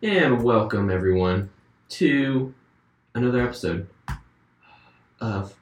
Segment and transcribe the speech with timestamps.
[0.00, 1.50] And welcome everyone
[1.88, 2.54] to
[3.16, 3.88] another episode
[5.20, 5.56] of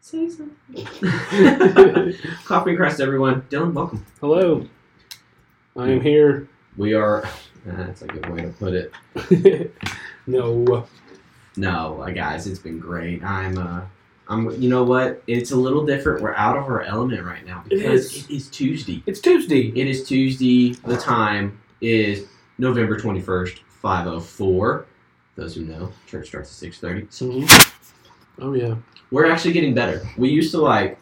[0.00, 0.84] Say something.
[2.44, 3.42] Coffee and Christ, everyone.
[3.42, 4.04] Dylan, welcome.
[4.20, 4.66] Hello.
[5.76, 6.48] I am here.
[6.76, 7.28] We are.
[7.64, 9.76] That's a good way to put it.
[10.26, 10.88] no.
[11.56, 13.22] No, uh, guys, it's been great.
[13.22, 13.56] I'm.
[13.56, 13.82] uh
[14.28, 14.50] I'm.
[14.60, 15.22] You know what?
[15.26, 16.22] It's a little different.
[16.22, 18.24] We're out of our element right now because is.
[18.24, 19.02] it is Tuesday.
[19.06, 19.68] It's Tuesday.
[19.74, 20.72] It is Tuesday.
[20.84, 22.26] The time is
[22.58, 24.86] November 21st, 504.
[25.36, 27.06] Those who know, church starts at 6:30.
[27.08, 27.74] Mhm.
[28.40, 28.74] Oh yeah.
[29.10, 30.06] We're actually getting better.
[30.18, 30.98] We used to like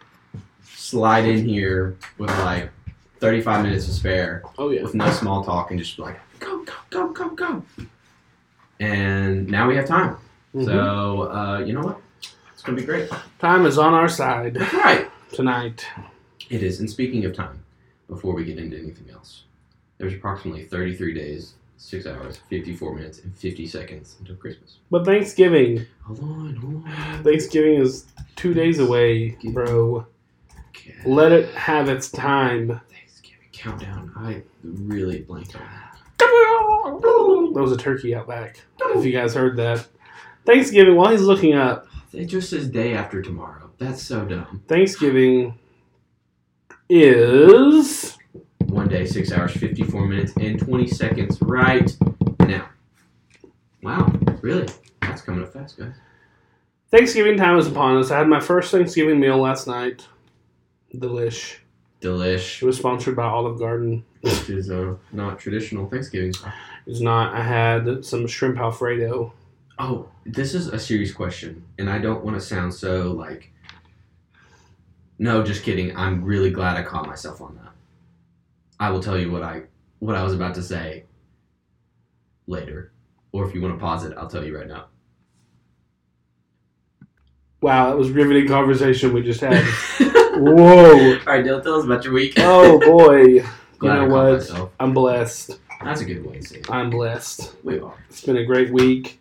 [0.62, 2.70] slide in here with like
[3.18, 4.82] 35 minutes to spare Oh yeah.
[4.82, 7.62] with no small talk and just be like go go go go go.
[8.78, 10.16] And now we have time.
[10.54, 10.64] Mhm.
[10.66, 12.00] So, uh, you know what?
[12.66, 13.08] To be great.
[13.38, 15.08] Time is on our side That's right.
[15.32, 15.86] tonight.
[16.50, 16.80] It is.
[16.80, 17.62] And speaking of time,
[18.08, 19.44] before we get into anything else,
[19.98, 24.78] there's approximately 33 days, 6 hours, 54 minutes, and 50 seconds until Christmas.
[24.90, 25.86] But Thanksgiving.
[26.04, 27.22] Hold on, hold on.
[27.24, 30.04] Thanksgiving is two days away, bro.
[30.70, 30.94] Okay.
[31.04, 32.80] Let it have its time.
[32.90, 34.12] Thanksgiving countdown.
[34.16, 35.82] I really blanked on that.
[36.18, 38.60] There was a turkey out back.
[38.80, 39.86] If you guys heard that.
[40.44, 41.85] Thanksgiving, while he's looking up,
[42.16, 43.70] It just says day after tomorrow.
[43.76, 44.62] That's so dumb.
[44.68, 45.58] Thanksgiving
[46.88, 48.16] is
[48.60, 51.94] One day, 6 hours, 54 minutes, and 20 seconds right
[52.40, 52.70] now.
[53.82, 54.66] Wow, really?
[55.02, 55.92] That's coming up fast, guys.
[56.90, 58.10] Thanksgiving time is upon us.
[58.10, 60.06] I had my first Thanksgiving meal last night.
[60.94, 61.56] Delish.
[62.00, 62.62] Delish.
[62.62, 64.06] It was sponsored by Olive Garden.
[64.22, 66.32] Which is uh, not traditional Thanksgiving.
[66.86, 67.34] It's not.
[67.34, 69.34] I had some shrimp alfredo.
[69.78, 73.52] Oh, this is a serious question, and I don't want to sound so like.
[75.18, 75.96] No, just kidding.
[75.96, 77.72] I'm really glad I caught myself on that.
[78.78, 79.62] I will tell you what I
[79.98, 81.04] what I was about to say
[82.46, 82.92] later,
[83.32, 84.86] or if you want to pause it, I'll tell you right now.
[87.62, 89.56] Wow, that was riveting conversation we just had.
[90.36, 91.18] All Whoa.
[91.26, 92.34] right, Dylan, tell us about your week.
[92.38, 93.22] Oh boy.
[93.22, 93.48] You
[93.78, 94.32] Glad I know what?
[94.34, 94.72] myself.
[94.80, 95.58] I'm blessed.
[95.82, 96.70] That's a good way to say it.
[96.70, 97.54] I'm blessed.
[97.62, 97.94] We are.
[98.08, 99.18] It's been a great week.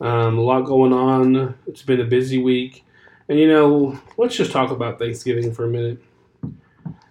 [0.00, 1.54] Um, a lot going on.
[1.66, 2.84] It's been a busy week.
[3.28, 6.02] And you know, let's just talk about Thanksgiving for a minute.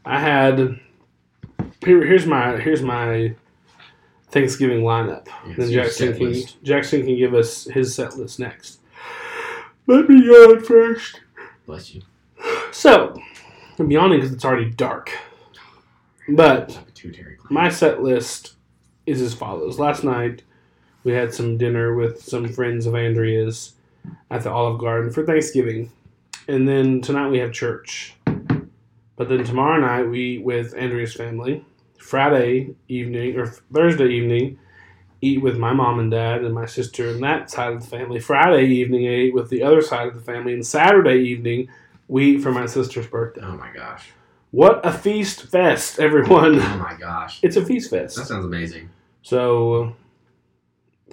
[0.06, 0.80] I had
[1.86, 3.36] here, here's my here's my
[4.30, 5.28] Thanksgiving lineup.
[5.48, 6.64] Yeah, Then Jaxon can list.
[6.64, 8.80] Jaxon can give us his set list next.
[9.88, 11.22] Let me yawn first.
[11.66, 12.02] Bless you.
[12.72, 13.20] So
[13.78, 15.12] I'm yawning because it's already dark.
[16.28, 17.52] But Have a pituitary gland.
[17.52, 18.56] my set list
[19.06, 19.80] is as follows.
[19.80, 20.44] Last night,
[21.10, 23.74] we had some dinner with some friends of Andrea's
[24.30, 25.92] at the Olive Garden for Thanksgiving.
[26.48, 28.14] And then tonight we have church.
[28.26, 31.66] But then tomorrow night we eat with Andrea's family.
[31.98, 34.60] Friday evening, or Thursday evening,
[35.22, 38.20] eat with my mom and dad and my sister and that side of the family.
[38.20, 40.54] Friday evening, I eat with the other side of the family.
[40.54, 41.70] And Saturday evening,
[42.08, 43.42] we eat for my sister's birthday.
[43.44, 44.12] Oh my gosh.
[44.52, 46.60] What a feast fest, everyone!
[46.60, 47.40] Oh my gosh.
[47.42, 48.16] It's a feast fest.
[48.16, 48.92] That sounds amazing.
[49.24, 49.96] So,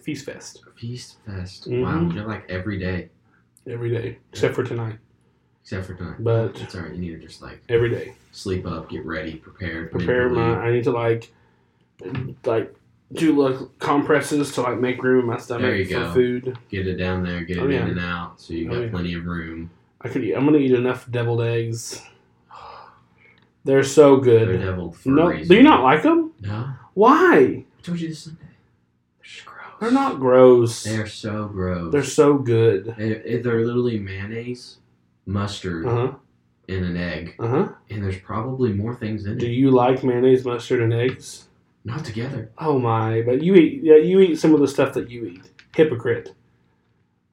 [0.06, 1.68] Feast Fest Feast fest.
[1.68, 1.82] Mhm.
[1.82, 3.10] Wow, you're like every day.
[3.68, 4.96] every day, except for tonight.
[5.64, 6.18] Except for tonight.
[6.20, 6.92] But- it's alright.
[6.94, 9.90] You need to just like Every day, sleep up, get ready, prepared.
[9.90, 10.54] prepare my.
[10.60, 11.32] I need to like,
[12.44, 12.72] like,
[13.12, 16.12] do like compresses to like make room in my stomach There you for go.
[16.12, 16.58] food.
[16.70, 17.82] get it down there, get it Oh, yeah.
[17.82, 18.90] in and out, so you Oh, got yeah.
[18.90, 19.70] plenty of room.
[20.02, 20.22] I could.
[20.22, 22.00] Eat, I'm gonna eat enough deviled eggs.
[23.64, 24.60] They're so They're good.
[24.60, 25.48] deviled for a No, reason.
[25.48, 26.30] do you not like them?
[26.40, 27.64] No, Why?
[27.66, 28.42] I told you this Sunday.
[29.80, 29.90] They're.
[29.90, 30.82] They're not gross.
[30.84, 31.92] They are so gross.
[31.92, 32.94] They're so good.
[32.98, 34.78] They, they're literally mayonnaise,
[35.26, 36.12] mustard, Uh huh.
[36.68, 37.68] and an egg, Uh huh.
[37.90, 39.48] and there's probably more things in Do it.
[39.48, 41.48] Do you like mayonnaise, mustard, and eggs?
[41.84, 42.50] Not together.
[42.58, 43.22] Oh my!
[43.22, 43.82] But you eat.
[43.84, 45.42] Yeah, you eat some of the stuff that you eat.
[45.74, 46.34] Hypocrite.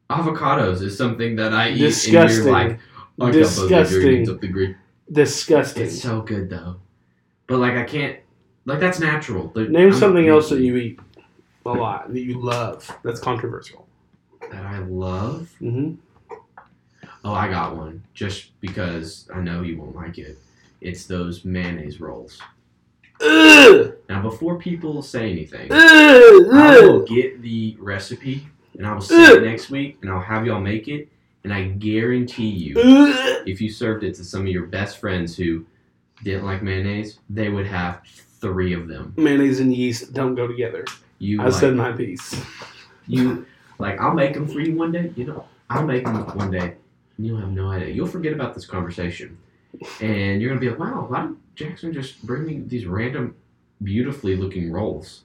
[0.09, 2.51] Avocados is something that I eat, Disgusting.
[2.51, 2.79] like, I can't
[3.17, 4.25] believe you're Disgusting.
[4.25, 4.75] something green.
[5.11, 5.83] Disgusting.
[5.83, 6.75] It's so good though,
[7.47, 8.19] but like I can't.
[8.65, 9.49] Like that's natural.
[9.55, 10.99] They're- Name I'm something else that you eat
[11.65, 12.89] a lot that you love.
[13.03, 13.87] That's controversial.
[14.51, 15.49] that I love.
[15.59, 15.93] hmm
[17.25, 18.03] Oh, I got one.
[18.13, 20.37] Just because I know you won't like it.
[20.81, 22.37] It's those mayonnaise rolls.
[23.21, 23.93] Ugh!
[24.09, 28.45] Now, before people say anything, I will get the recipe
[28.77, 31.07] and I will see it next week and I'll have y'all make it.
[31.45, 33.43] And I guarantee you, Ugh!
[33.47, 35.65] if you served it to some of your best friends who
[36.23, 38.01] didn't like mayonnaise, they would have
[38.41, 39.13] three of them.
[39.17, 40.85] Mayonnaise and yeast don't go together.
[41.19, 42.35] You I like, said my piece.
[43.07, 43.45] you
[43.79, 45.11] like I'll make them for you one day.
[45.15, 46.75] You know, I'll make them one day.
[47.17, 47.89] You'll have no idea.
[47.89, 49.37] You'll forget about this conversation,
[50.01, 53.35] and you're gonna be like, "Wow, why did Jaxon just bring me these random
[53.81, 55.23] beautifully looking rolls,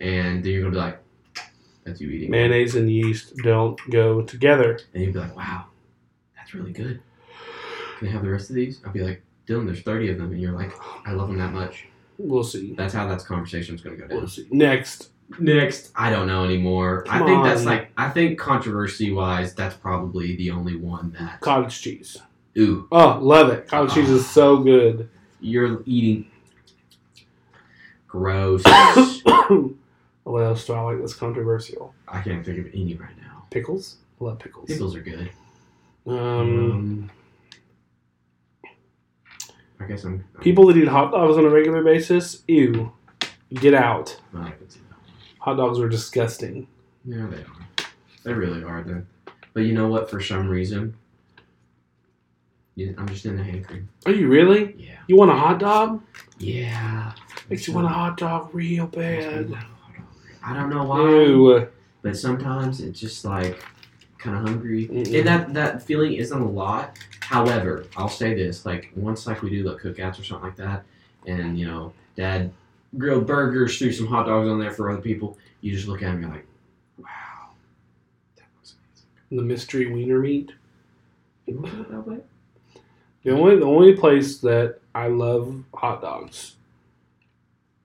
[0.00, 0.98] and then you're gonna be like,
[1.84, 4.78] "That's you eating." Mayonnaise and yeast don't go together.
[4.92, 5.66] And you'd be like, "Wow,
[6.36, 7.00] that's really good."
[7.98, 8.80] Can I have the rest of these?
[8.84, 10.72] I'd be like, "Dylan, there's 30 of them," and you're like,
[11.06, 11.86] "I love them that much."
[12.18, 12.74] We'll see.
[12.74, 14.18] That's how that conversation's gonna go down.
[14.18, 14.46] We'll see.
[14.50, 17.04] Next, Next, I don't know anymore.
[17.08, 21.40] I Come think that's like I think controversy wise, that's probably the only one that
[21.40, 22.16] cottage cheese.
[22.58, 23.68] ooh, Oh, love it.
[23.68, 25.08] Cottage cheese is so good.
[25.40, 26.26] you're eating
[28.08, 28.62] gross.
[30.24, 31.94] what else do I like that's controversial?
[32.08, 33.44] I can't think of any right now.
[33.50, 33.96] Pickles.
[34.20, 34.66] I love pickles.
[34.68, 35.30] Pickles are good.
[36.06, 37.10] Um, Um,
[39.80, 40.24] I guess I'm.
[40.40, 42.92] people that eat hot dogs on a regular basis, ew,
[43.54, 44.20] get out.
[45.40, 46.66] Hot dogs are disgusting.
[47.04, 47.86] Yeah, they are.
[48.24, 48.82] They really are.
[48.82, 49.06] Then,
[49.54, 50.10] but you know what?
[50.10, 50.94] For some reason,
[52.74, 53.88] yeah, I'm just in the hankering.
[54.06, 54.74] Are you really?
[54.78, 54.98] Yeah.
[55.06, 56.02] You want a hot dog?
[56.38, 57.12] Yeah.
[57.48, 59.52] Makes you want a hot dog real bad.
[60.42, 61.00] I don't know why.
[61.00, 61.68] Ew.
[62.02, 63.62] but sometimes it's just like
[64.18, 65.18] kind of hungry Mm-mm.
[65.18, 69.48] and that that feeling isn't a lot however i'll say this like once like we
[69.48, 70.84] do like cookouts or something like that
[71.26, 72.52] and you know dad
[72.98, 76.12] grilled burgers threw some hot dogs on there for other people you just look at
[76.12, 76.46] them you're like
[76.98, 77.50] wow
[78.36, 79.36] that was amazing.
[79.36, 80.52] The mystery wiener meat.
[81.46, 82.18] amazing You want it that way?
[83.22, 86.56] The only the only place that I love hot dogs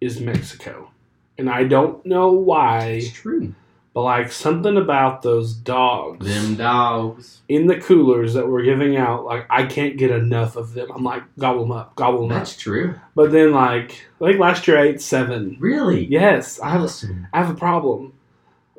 [0.02, 0.92] is Mexico,
[1.38, 3.54] and I don't know why, it's true
[3.96, 9.24] but like something about those dogs them dogs in the coolers that we're giving out,
[9.26, 10.90] like I can't get enough of them.
[10.94, 12.38] I'm like gobble them up, gobble them up.
[12.40, 15.56] that's true But then like like last year I ate seven.
[15.60, 18.14] really Yes, I have a, awesome I have a problem.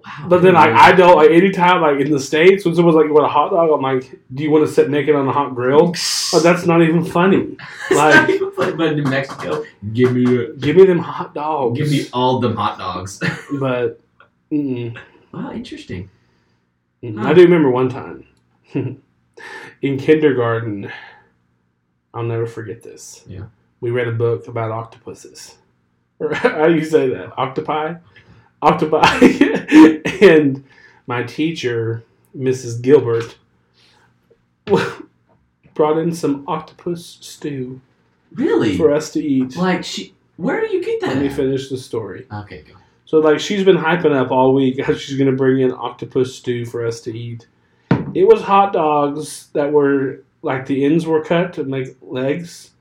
[0.04, 3.06] wow But then like I don't like anytime like in the states when someone's like
[3.06, 5.32] you want a hot dog, I'm like, do you want to sit naked on a
[5.32, 5.94] hot grill?
[6.34, 7.56] Oh, that's not even funny.
[7.90, 8.28] like
[8.58, 9.64] like- but in mexico
[9.94, 11.78] give me a, Give me them hot dogs.
[11.78, 13.18] give me all them hot dogs
[13.60, 14.00] But
[14.50, 14.96] mm-mm,
[15.32, 16.08] wow interesting
[17.02, 17.18] mm-mm.
[17.20, 17.28] Huh.
[17.28, 18.26] I do remember one time
[19.82, 20.90] in kindergarten.
[22.14, 23.22] I'll never forget this.
[23.26, 23.44] Yeah.
[23.80, 25.56] We read a book about octopuses.
[26.32, 27.36] How do you say that?
[27.38, 27.94] Octopi?
[28.62, 29.18] Octopi.
[30.26, 30.64] and
[31.06, 32.02] my teacher,
[32.36, 32.80] Mrs.
[32.80, 33.36] Gilbert,
[35.74, 37.80] brought in some octopus stew
[38.32, 38.76] Really?
[38.76, 39.56] for us to eat.
[39.56, 40.14] Like she?
[40.36, 41.14] Where do you get that?
[41.16, 42.26] Let me finish the story.
[42.32, 42.74] Okay, go.
[43.06, 46.64] So like she's been hyping up all week how she's gonna bring in octopus stew
[46.66, 47.46] for us to eat.
[48.14, 52.72] It was hot dogs that were like the ends were cut and like legs,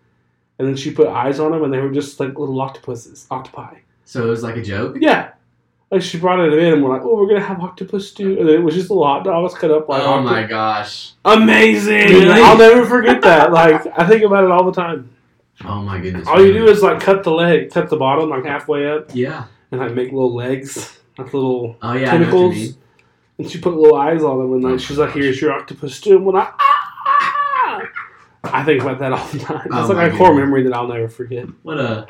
[0.59, 3.75] and then she put eyes on them, and they were just like little octopuses, octopi.
[4.03, 4.97] So it was like a joke.
[4.99, 5.31] Yeah,
[5.91, 8.49] like she brought it in, and we're like, oh, we're gonna have octopus stew, and
[8.49, 10.01] it was just little hot dogs cut up like.
[10.01, 11.13] oh octo- my gosh.
[11.23, 12.09] Amazing!
[12.09, 12.41] Really?
[12.41, 13.51] I'll never forget that.
[13.51, 15.09] Like I think about it all the time.
[15.63, 16.27] Oh my goodness.
[16.27, 19.45] All you do is like cut the leg, cut the bottom like halfway up, Yeah.
[19.71, 22.13] And I make little legs, like little Oh yeah.
[22.13, 22.77] I know what you tentacles.
[23.37, 25.95] And she put little eyes on them, and like Oh she's like, "Here's your octopus
[25.95, 27.81] stew." And when I, ah!
[28.45, 29.67] I think about that all the time.
[29.71, 31.47] Oh like a core memory that I'll never forget.
[31.63, 32.07] What a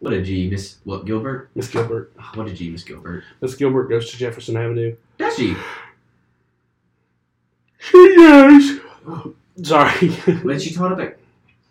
[0.00, 1.50] what a G, Miss what Gilbert?
[1.54, 2.12] Miss Gilbert.
[2.18, 3.24] Oh, what a G, Miss Gilbert.
[3.40, 4.96] Miss Gilbert goes to Jefferson Avenue.
[5.18, 5.56] Does she?
[7.78, 8.80] She does.
[9.62, 10.10] Sorry.
[10.42, 11.18] When she taught up at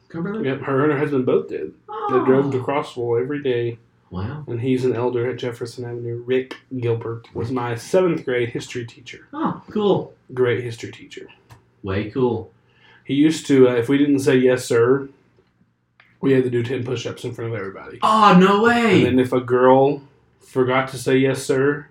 [0.10, 0.46] Cumberland?
[0.46, 1.74] yep, her and her husband both did.
[2.10, 3.80] They drove to Crossville every day,
[4.12, 4.44] Wow.
[4.48, 6.24] and he's an elder at Jefferson Avenue.
[6.26, 9.28] Rick Gilbert was my seventh grade history teacher.
[9.34, 10.14] Oh, cool.
[10.34, 11.28] Great history teacher.
[11.84, 12.52] Way cool.
[13.04, 15.10] He used to, uh, if we didn't say yes, sir,
[16.22, 18.00] we had to do 10 push ups in front of everybody.
[18.02, 18.98] Oh no way.
[18.98, 20.02] And then if a girl
[20.40, 21.88] forgot to say yes, sir,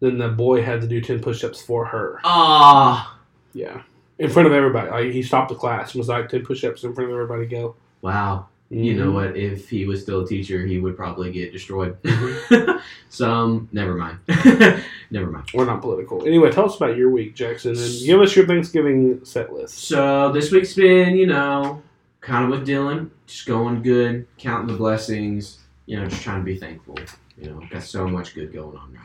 [0.00, 2.20] then the boy had to do 10 push ups for her.
[2.24, 3.18] Ah.
[3.52, 3.82] Yeah.
[4.18, 4.90] In front of everybody.
[4.90, 7.46] Like, he stopped the class and was like, 10 push ups in front of everybody,
[7.46, 7.74] go.
[8.00, 8.46] wow.
[8.72, 9.36] You know what?
[9.36, 12.00] If he was still a teacher, he would probably get destroyed.
[12.02, 12.78] Mm-hmm.
[13.10, 14.18] Some, never mind.
[15.10, 15.50] never mind.
[15.52, 16.26] We're not political.
[16.26, 19.76] Anyway, tell us about your week, Jaxon, and give us your Thanksgiving set list.
[19.76, 21.82] So this week's been, you know,
[22.22, 26.44] kind of with Dylan, just going good, counting the blessings, you know, just trying to
[26.44, 26.98] be thankful.
[27.36, 28.96] You know, got so much good going on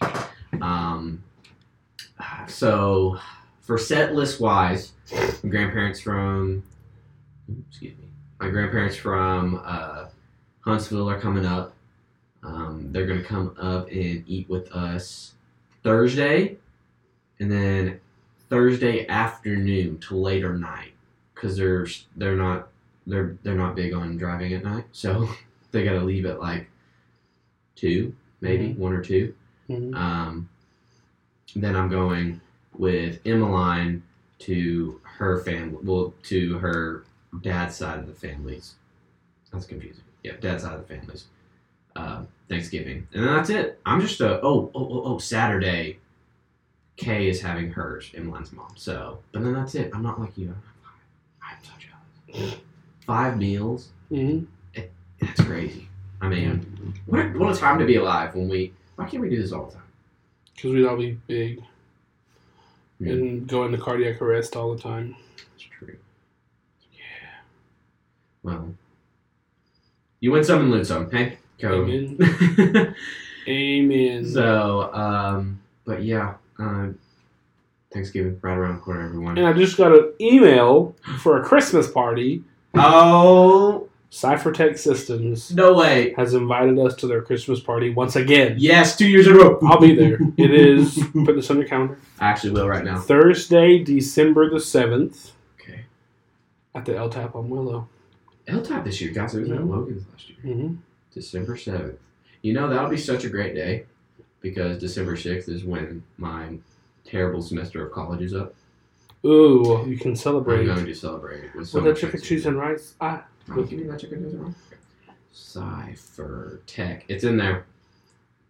[0.00, 0.24] right
[0.60, 0.66] now.
[0.66, 1.22] Um,
[2.48, 3.18] so
[3.60, 6.64] for set list wise, my grandparents from,
[7.70, 8.01] excuse me,
[8.42, 10.06] my grandparents from uh,
[10.62, 11.74] Huntsville are coming up.
[12.42, 15.34] Um, they're gonna come up and eat with us
[15.84, 16.56] Thursday,
[17.38, 18.00] and then
[18.50, 20.92] Thursday afternoon to later night
[21.32, 22.68] because they're they're not
[23.06, 25.28] they're they're not big on driving at night, so
[25.70, 26.68] they got to leave at like
[27.76, 29.32] two, maybe one or two.
[29.70, 29.94] Mhm.
[29.94, 30.48] Um,
[31.54, 32.40] then I'm going
[32.76, 34.02] with Emmeline
[34.40, 37.04] to her family, well, to her
[37.40, 38.74] dad's side of the families.
[39.52, 40.04] That's confusing.
[40.22, 41.26] Yeah, dad's side of the families.
[41.96, 43.80] uh, Thanksgiving, and then that's it.
[43.86, 45.98] I'm just a oh oh oh, oh Saturday.
[46.96, 48.72] Kay is having hers, Emmeline's mom.
[48.76, 49.90] So, but then that's it.
[49.94, 50.54] I'm not like you.
[51.42, 52.54] I'm so jealous.
[53.06, 53.88] Five meals.
[54.10, 54.40] hmm
[55.20, 55.88] That's crazy.
[56.20, 58.72] I mean, what a, what a time to be alive when we.
[58.96, 59.82] Why can't we do this all the time?
[60.54, 61.62] Because we'd all be big
[63.00, 63.12] Yeah.
[63.14, 65.16] and go into cardiac arrest all the time.
[65.36, 65.96] That's true.
[68.42, 68.74] Well,
[70.20, 71.10] you win some and lose some.
[71.10, 71.84] Hey, go.
[71.84, 72.94] Amen.
[73.48, 74.24] Amen.
[74.26, 76.88] so, um, but yeah, uh,
[77.92, 79.36] Thanksgiving right around the corner, everyone.
[79.38, 82.42] and I just got an email for a Christmas party.
[82.74, 86.14] Oh Cyphertech Systems no way!
[86.16, 88.56] has invited us to their Christmas party once again.
[88.58, 89.58] Yes, two years in a row.
[89.64, 90.18] I'll be there.
[90.36, 92.98] It is, put this on your calendar, I actually will right now.
[93.00, 95.84] Thursday, December the 7th Okay.
[96.74, 97.88] at the L Tap on Willow.
[98.48, 99.34] L type this year, guys.
[99.34, 99.68] It was at Mhm.
[99.68, 100.38] Logan's last year.
[100.40, 100.74] hmm
[101.12, 101.98] December 7th.
[102.42, 103.84] You know, that'll be such a great day
[104.40, 106.58] because December 6th is when my
[107.04, 108.54] terrible semester of college is up.
[109.24, 112.56] Ooh, you can I'm celebrate going to celebrate with so with the chicken cheese and
[112.58, 112.94] rice.
[113.00, 114.54] Ah, Oh, give me that chicken cheese and rice.
[115.32, 117.04] Cipher Tech.
[117.08, 117.64] It's in there.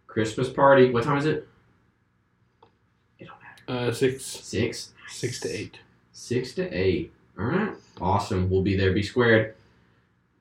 [0.07, 0.89] Christmas party.
[0.91, 1.47] What time is it?
[3.19, 3.37] It don't
[3.69, 3.89] matter.
[3.89, 4.93] uh, six, Six?
[5.07, 5.79] six to eight.
[6.11, 7.11] Six to eight.
[7.37, 7.73] All right.
[8.01, 8.49] Awesome.
[8.49, 8.93] We'll be there.
[8.93, 9.55] Be squared.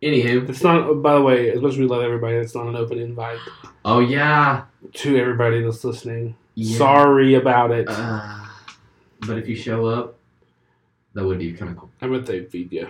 [0.02, 0.48] Anywho.
[0.48, 1.00] It's not.
[1.02, 3.38] By the way, as much as we love everybody, it's not an open invite
[3.84, 4.64] Oh, yeah.
[4.94, 6.34] to everybody that's listening.
[6.54, 6.76] yeah.
[6.78, 7.86] Sorry about it.
[7.88, 8.46] Uh,
[9.26, 10.16] but if you show up,
[11.14, 11.90] that would be kind of cool.
[12.00, 12.88] I bet they feed you.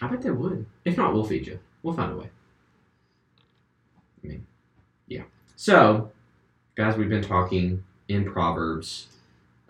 [0.00, 0.66] I bet they would.
[0.84, 1.58] If not, we'll feed you.
[1.82, 2.30] We'll find a way.
[4.22, 4.46] I mean,
[5.08, 5.22] yeah.
[5.56, 6.10] So,
[6.76, 9.08] guys, we've been talking in Proverbs.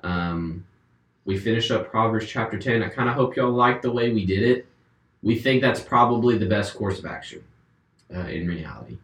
[0.02, 0.64] Um,
[1.25, 2.83] we finished up Proverbs chapter 10.
[2.83, 4.66] I kind of hope y'all liked the way we did it.
[5.23, 7.42] We think that's probably the best course of action
[8.14, 8.99] uh, in reality.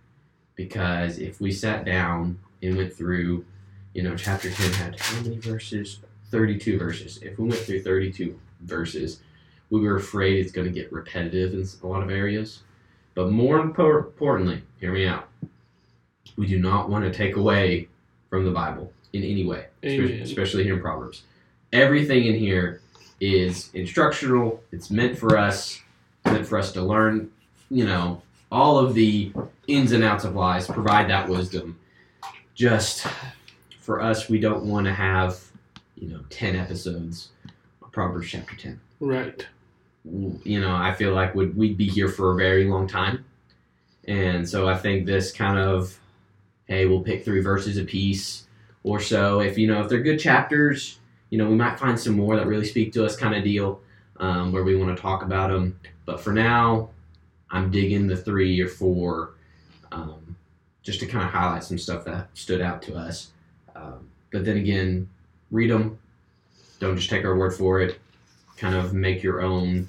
[0.54, 3.44] Because if we sat down and went through,
[3.94, 6.00] you know, chapter 10 had how many verses?
[6.30, 7.18] 32 verses.
[7.22, 9.20] If we went through 32 verses,
[9.70, 12.60] we were afraid it's going to get repetitive in a lot of areas.
[13.14, 15.28] But more importantly, hear me out.
[16.36, 17.88] We do not want to take away
[18.30, 20.22] from the Bible in any way, Amen.
[20.22, 21.22] especially here in Proverbs.
[21.72, 22.80] Everything in here
[23.20, 24.62] is instructional.
[24.72, 25.80] It's meant for us,
[26.24, 27.30] meant for us to learn,
[27.70, 29.32] you know, all of the
[29.66, 31.78] ins and outs of lives, provide that wisdom.
[32.54, 33.06] Just
[33.80, 35.40] for us, we don't want to have,
[35.96, 37.30] you know, 10 episodes
[37.82, 39.46] of Proverbs chapter 10 Right.
[40.04, 43.24] you know, I feel like would we'd be here for a very long time.
[44.08, 45.98] And so I think this kind of,
[46.66, 48.46] hey, we'll pick three verses a piece
[48.82, 49.40] or so.
[49.40, 50.98] If you know, if they're good chapters,
[51.30, 53.80] you know, we might find some more that really speak to us, kind of deal,
[54.18, 55.78] um, where we want to talk about them.
[56.04, 56.90] But for now,
[57.50, 59.34] I'm digging the three or four,
[59.92, 60.36] um,
[60.82, 63.30] just to kind of highlight some stuff that stood out to us.
[63.76, 65.08] Um, but then again,
[65.50, 65.98] read them.
[66.80, 68.00] Don't just take our word for it.
[68.56, 69.88] Kind of make your own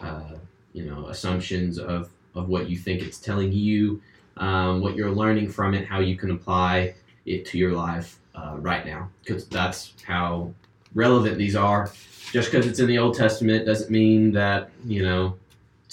[0.00, 0.34] uh,
[0.72, 4.02] you know assumptions of of what you think it's telling you,
[4.36, 6.94] um, what you're learning from it, how you can apply
[7.26, 10.52] it to your life uh, right now, because that's how
[10.94, 11.92] relevant these are.
[12.32, 15.36] Just because it's in the Old Testament doesn't mean that you know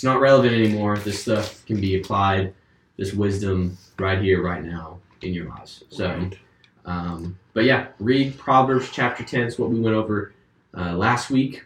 [0.02, 0.98] it's not relevant anymore.
[0.98, 2.56] This stuff can be applied,
[2.98, 5.84] this wisdom right here, right now in your lives.
[5.90, 6.08] So.
[6.08, 6.40] Right.
[6.86, 9.42] Um, but yeah, read Proverbs chapter 10.
[9.42, 10.34] It's what we went over
[10.76, 11.66] uh, last week.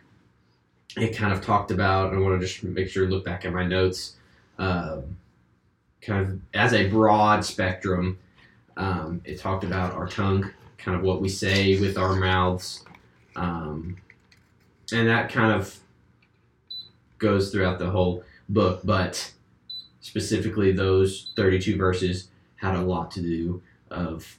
[0.98, 3.66] It kind of talked about, I want to just make sure look back at my
[3.66, 4.18] notes,
[4.60, 5.16] um,
[6.02, 8.20] kind of as a broad spectrum.
[8.76, 12.84] Um, it talked about our tongue, kind of what we say with our mouths.
[13.38, 13.96] Um,
[14.92, 15.80] and that kind of
[17.26, 19.32] goes throughout the whole book, but
[20.00, 22.28] specifically those 32 verses
[22.58, 24.38] had a lot to do of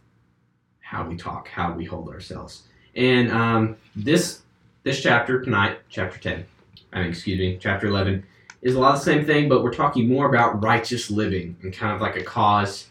[0.81, 2.63] how we talk, how we hold ourselves.
[2.95, 4.43] And um, this
[4.85, 6.47] this chapter tonight, chapter ten,
[6.93, 8.25] I mean, excuse me, chapter eleven,
[8.63, 11.73] is a lot of the same thing, but we're talking more about righteous living and
[11.73, 12.87] kind of like a cause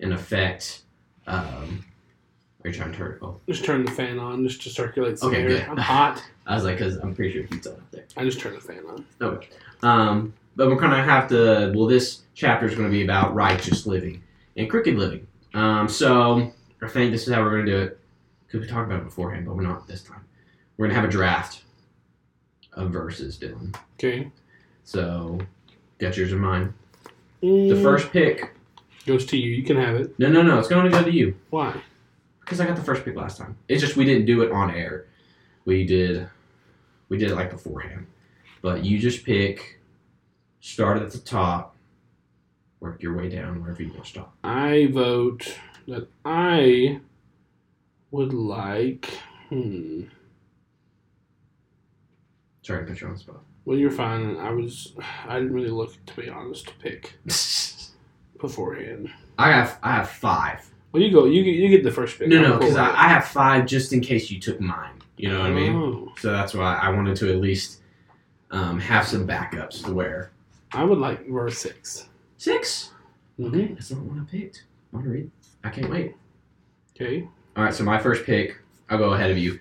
[0.00, 0.82] and effect.
[1.26, 1.84] Um,
[2.68, 3.36] you trying to turn it off?
[3.48, 5.48] Just turn the fan on just to circulate some Okay, air.
[5.48, 5.62] good.
[5.68, 6.22] I'm hot.
[6.46, 8.04] I was like, because I'm pretty sure it heats up there.
[8.16, 9.04] I just turned the fan on.
[9.20, 9.48] Okay.
[9.82, 11.72] Um, but we're gonna have to.
[11.74, 14.22] Well, this chapter is going to be about righteous living
[14.56, 15.26] and crooked living.
[15.54, 18.00] Um, so I think this is how we're going to do it
[18.46, 20.24] because we talked about it beforehand, but we're not this time.
[20.76, 21.62] We're going to have a draft
[22.74, 23.74] of verses, Dylan.
[23.94, 24.30] Okay.
[24.84, 25.38] So
[25.98, 26.72] got yours in mind.
[27.40, 28.54] The Mm, first pick.
[29.06, 29.50] goes to you.
[29.50, 30.18] You can have it.
[30.18, 30.58] No, no, no.
[30.58, 31.80] It's going to go to you Why?
[32.46, 33.56] Because I got the first pick last time.
[33.68, 35.06] It's just we didn't do it on air.
[35.64, 36.28] We did.
[37.08, 38.06] We did it like beforehand.
[38.62, 39.80] But you just pick.
[40.60, 41.74] Start at the top.
[42.80, 44.36] work your way down wherever you want to stop.
[44.44, 47.00] I vote that I
[48.12, 49.10] would like.
[49.48, 50.02] Hmm.
[52.62, 53.40] Sorry to put you on the spot.
[53.64, 54.36] Well, you're fine.
[54.36, 54.94] I was.
[55.26, 57.18] I didn't really look, to be honest, to pick
[58.40, 59.10] beforehand.
[59.36, 60.70] I have I have five.
[60.96, 61.26] Well, you go.
[61.26, 61.56] You get.
[61.56, 62.28] You get the first pick.
[62.28, 62.88] No, no, because I.
[62.88, 65.02] I have five just in case you took mine.
[65.18, 65.74] You know what I mean?
[65.74, 66.12] Oh.
[66.18, 67.82] So that's why I wanted to at least
[68.50, 70.32] um, have some backups to where
[70.72, 72.92] I would like verse 6 six.
[73.38, 73.54] Mm-hmm.
[73.54, 74.64] Okay, that's not one I picked.
[74.90, 75.30] I want to read.
[75.64, 76.14] I can't wait.
[76.94, 77.28] Okay.
[77.56, 78.56] All right, so my first pick.
[78.88, 79.60] I'll go ahead of you.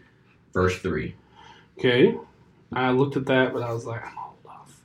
[0.54, 1.16] Verse three.
[1.78, 2.16] Okay.
[2.72, 4.82] I looked at that, but I was like, I'm hold off.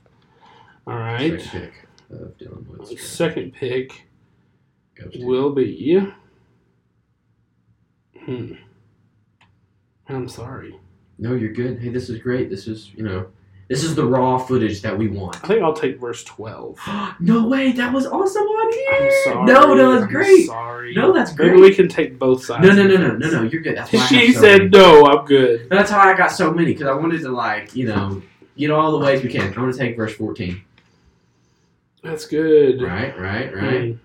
[0.85, 1.41] All right.
[1.41, 3.01] Second pick of Dylan Woods.
[3.01, 4.07] Second pick
[5.15, 6.11] will be.
[8.25, 8.53] Hmm.
[10.09, 10.77] I'm sorry.
[11.17, 11.79] No, you're good.
[11.79, 12.49] Hey, this is great.
[12.49, 13.27] This is you know,
[13.67, 15.37] this is the raw footage that we want.
[15.43, 16.79] I think I'll take verse 12.
[17.19, 18.91] no way, that was awesome on here.
[18.91, 19.45] I'm sorry.
[19.45, 20.45] No, no, that's I'm great.
[20.47, 20.93] sorry.
[20.93, 21.61] No, that's Maybe great.
[21.61, 22.67] we can take both sides.
[22.67, 23.43] No, no, no, no, no, no.
[23.43, 23.77] You're good.
[24.09, 24.69] She so said many.
[24.71, 25.05] no.
[25.05, 25.69] I'm good.
[25.69, 28.21] That's how I got so many because I wanted to like you know
[28.57, 29.47] get all the ways we can.
[29.47, 30.61] I'm gonna take verse 14.
[32.03, 32.81] That's good.
[32.81, 33.97] Right, right, right.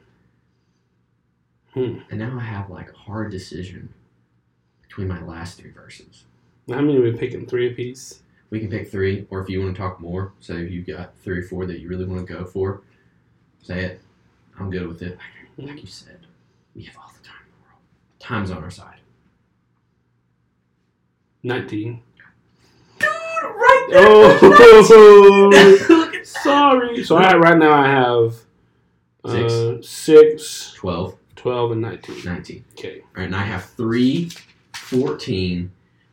[1.73, 1.99] Hmm.
[2.11, 3.93] And now I have like a hard decision
[4.97, 6.25] between my last three verses.
[6.71, 7.45] How many are we picking?
[7.47, 8.23] Three apiece?
[8.49, 11.15] We can pick three, or if you want to talk more, say if you've got
[11.19, 12.81] three or four that you really want to go for,
[13.61, 14.01] say it.
[14.59, 15.19] I'm good with it.
[15.59, 16.21] Like you said,
[16.75, 17.83] we have all the time in the world.
[18.19, 19.01] Time's on our side.
[21.43, 22.03] 19.
[22.99, 23.09] Dude,
[23.43, 24.39] right Oh,
[25.91, 27.05] Look at sorry.
[27.05, 28.35] So I, right now I have
[29.25, 32.25] uh, 6, 12, 12, and 19.
[32.25, 32.65] 19.
[32.73, 33.01] Okay.
[33.01, 34.31] All right, and I have 3,
[34.91, 35.71] 14.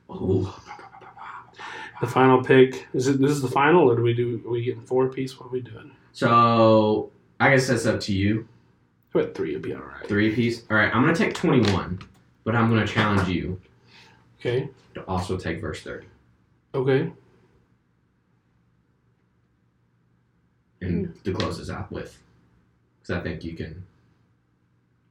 [0.09, 0.59] Oh,
[2.01, 2.87] The final pick.
[2.93, 3.19] Is it?
[3.19, 4.41] This is the final, or do we do?
[4.45, 5.39] Are we getting four apiece?
[5.39, 5.91] What are we doing?
[6.11, 8.47] so I guess that's up to you.
[9.15, 10.07] I bet three would be all right.
[10.07, 10.63] Three piece.
[10.69, 11.99] All right, I'm gonna take 21,
[12.43, 13.59] but I'm gonna challenge you
[14.39, 14.69] Okay.
[14.95, 16.07] to also take verse 30
[16.75, 17.12] Okay.
[20.81, 22.19] and to close this out with,
[23.01, 23.86] because I think you can.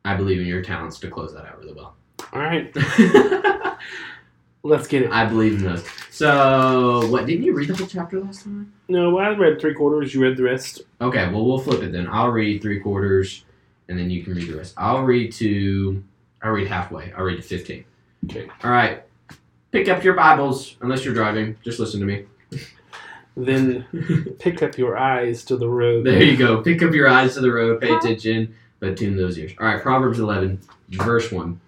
[0.04, 1.94] I believe in your talents to close that out really well.
[2.32, 2.74] All right.
[4.64, 5.10] Let's get it.
[5.10, 5.84] I believe in those.
[6.10, 8.72] So, what didn't you read the whole chapter last time?
[8.88, 10.14] No, I read three quarters.
[10.14, 10.82] You read the rest.
[11.00, 12.06] Okay, well we'll flip it then.
[12.08, 13.44] I'll read three quarters,
[13.88, 14.74] and then you can read the rest.
[14.76, 16.02] I'll read to.
[16.42, 17.12] I'll read halfway.
[17.12, 17.84] I'll read to fifteen.
[18.26, 18.48] Okay.
[18.62, 19.02] All right.
[19.72, 21.56] Pick up your Bibles, unless you're driving.
[21.64, 22.26] Just listen to me.
[23.34, 26.04] Then pick up your eyes to the road.
[26.04, 26.60] There you go.
[26.60, 27.80] Pick up your eyes to the road.
[27.80, 29.52] Pay attention, but tune those ears.
[29.58, 29.80] All right.
[29.80, 31.58] Proverbs eleven, verse one.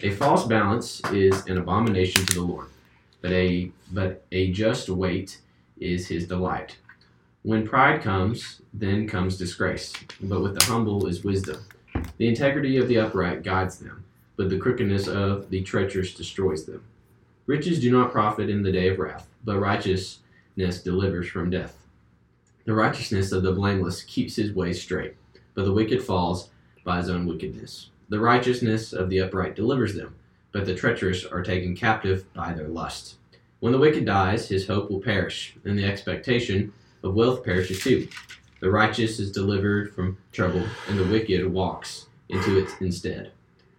[0.00, 2.66] A false balance is an abomination to the Lord,
[3.22, 5.38] but a but a just weight
[5.78, 6.76] is His delight.
[7.42, 11.64] When pride comes, then comes disgrace, but with the humble is wisdom.
[12.16, 14.04] The integrity of the upright guides them,
[14.36, 16.82] but the crookedness of the treacherous destroys them.
[17.46, 21.76] Riches do not profit in the day of wrath, but righteousness delivers from death.
[22.64, 25.14] The righteousness of the blameless keeps his way straight,
[25.54, 26.48] but the wicked falls
[26.82, 27.90] by his own wickedness.
[28.14, 30.14] The righteousness of the upright delivers them,
[30.52, 33.16] but the treacherous are taken captive by their lust.
[33.58, 36.72] When the wicked dies, his hope will perish, and the expectation
[37.02, 38.06] of wealth perishes too.
[38.60, 43.32] The righteous is delivered from trouble, and the wicked walks into it instead.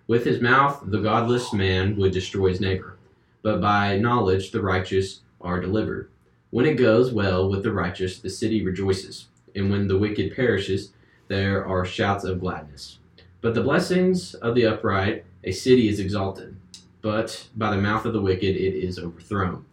[0.06, 2.98] With his mouth, the godless man would destroy his neighbor,
[3.42, 6.10] but by knowledge the righteous are delivered.
[6.50, 10.92] When it goes well with the righteous, the city rejoices, and when the wicked perishes,
[11.30, 13.00] there are shouts of gladness.
[13.46, 16.56] But the blessings of the upright, a city is exalted,
[17.04, 19.66] but by the mouth of the wicked it is overthrown.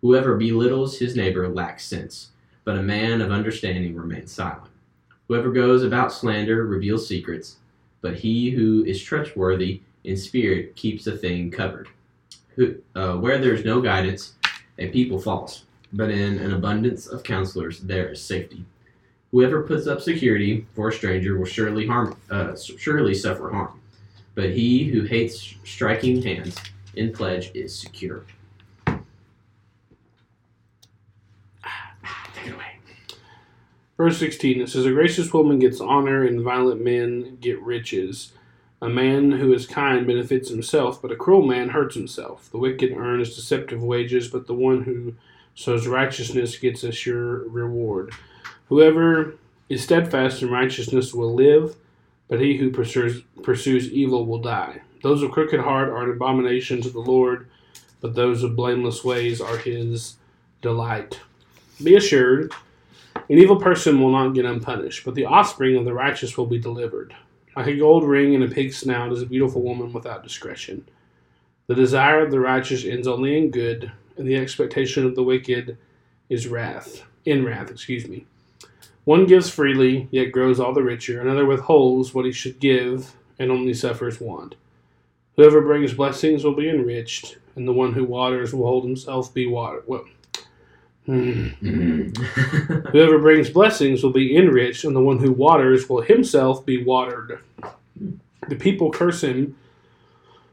[0.00, 2.30] Whoever belittles his neighbor lacks sense,
[2.62, 4.70] but a man of understanding remains silent.
[5.26, 7.56] Whoever goes about slander reveals secrets,
[8.00, 11.88] but he who is trustworthy in spirit keeps a thing covered.
[12.54, 14.34] Who, uh, where there is no guidance,
[14.78, 18.64] a people falls, but in an abundance of counselors there is safety.
[19.36, 23.82] Whoever puts up security for a stranger will surely harm, uh, surely suffer harm,
[24.34, 26.56] but he who hates striking hands
[26.94, 28.24] in pledge is secure.
[28.86, 28.96] Take
[32.46, 32.78] it away.
[33.98, 38.32] Verse 16, it says, A gracious woman gets honor, and violent men get riches.
[38.80, 42.50] A man who is kind benefits himself, but a cruel man hurts himself.
[42.50, 45.12] The wicked earns deceptive wages, but the one who
[45.54, 48.14] sows righteousness gets a sure reward.
[48.68, 49.34] Whoever
[49.68, 51.76] is steadfast in righteousness will live,
[52.28, 54.82] but he who pursues, pursues evil will die.
[55.02, 57.48] Those of crooked heart are an abomination to the Lord,
[58.00, 60.16] but those of blameless ways are his
[60.62, 61.20] delight.
[61.82, 62.52] Be assured
[63.28, 66.60] An evil person will not get unpunished, but the offspring of the righteous will be
[66.60, 67.16] delivered.
[67.56, 70.88] Like a gold ring in a pig's snout is a beautiful woman without discretion.
[71.66, 75.78] The desire of the righteous ends only in good, and the expectation of the wicked
[76.28, 77.02] is wrath.
[77.24, 78.26] In wrath, excuse me.
[79.06, 81.20] One gives freely, yet grows all the richer.
[81.20, 84.56] Another withholds what he should give, and only suffers want.
[85.36, 89.46] Whoever brings blessings will be enriched, and the one who waters will hold himself be
[89.46, 89.84] watered.
[89.86, 90.06] Well,
[91.04, 91.46] hmm.
[92.90, 97.38] Whoever brings blessings will be enriched, and the one who waters will himself be watered.
[98.48, 99.56] The people curse him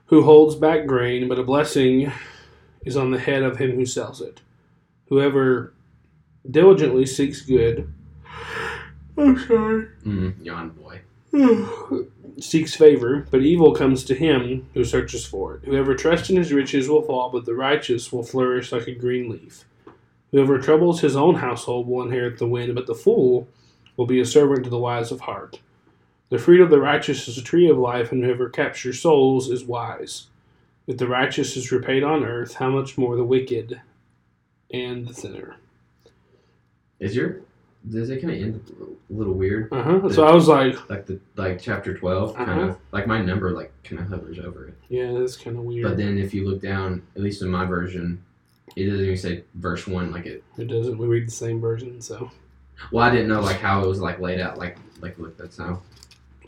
[0.05, 2.11] who holds back grain, but a blessing
[2.85, 4.41] is on the head of him who sells it.
[5.09, 5.73] Whoever
[6.51, 7.91] diligently seeks good,
[9.17, 11.01] I'm sorry, Mm, yawn boy.
[12.39, 15.65] seeks favor, but evil comes to him who searches for it.
[15.65, 19.29] Whoever trusts in his riches will fall, but the righteous will flourish like a green
[19.29, 19.65] leaf.
[20.31, 23.47] Whoever troubles his own household will inherit the wind, but the fool
[23.97, 25.59] will be a servant to the wise of heart.
[26.29, 29.63] The fruit of the righteous is a tree of life, and whoever captures souls is
[29.63, 30.27] wise.
[30.87, 33.79] If the righteous is repaid on earth, how much more the wicked
[34.71, 35.57] and the sinner?
[36.99, 37.41] Is your
[37.89, 39.71] does it kind of end a little weird?
[39.73, 40.09] Uh huh.
[40.09, 42.61] So I was like, Like the like chapter 12 kind Uh-huh.
[42.69, 44.75] of like my number like kind of hovers over it.
[44.89, 45.83] yeah, that's kind of weird.
[45.83, 48.23] But then if you look down, at least in my version,
[48.75, 50.43] it doesn't even say verse one like it.
[50.57, 50.97] it doesn't.
[50.97, 52.31] We read the same version, so.
[52.91, 54.57] Well, I didn't know like how it was like laid out.
[54.57, 55.81] Like like look that's how.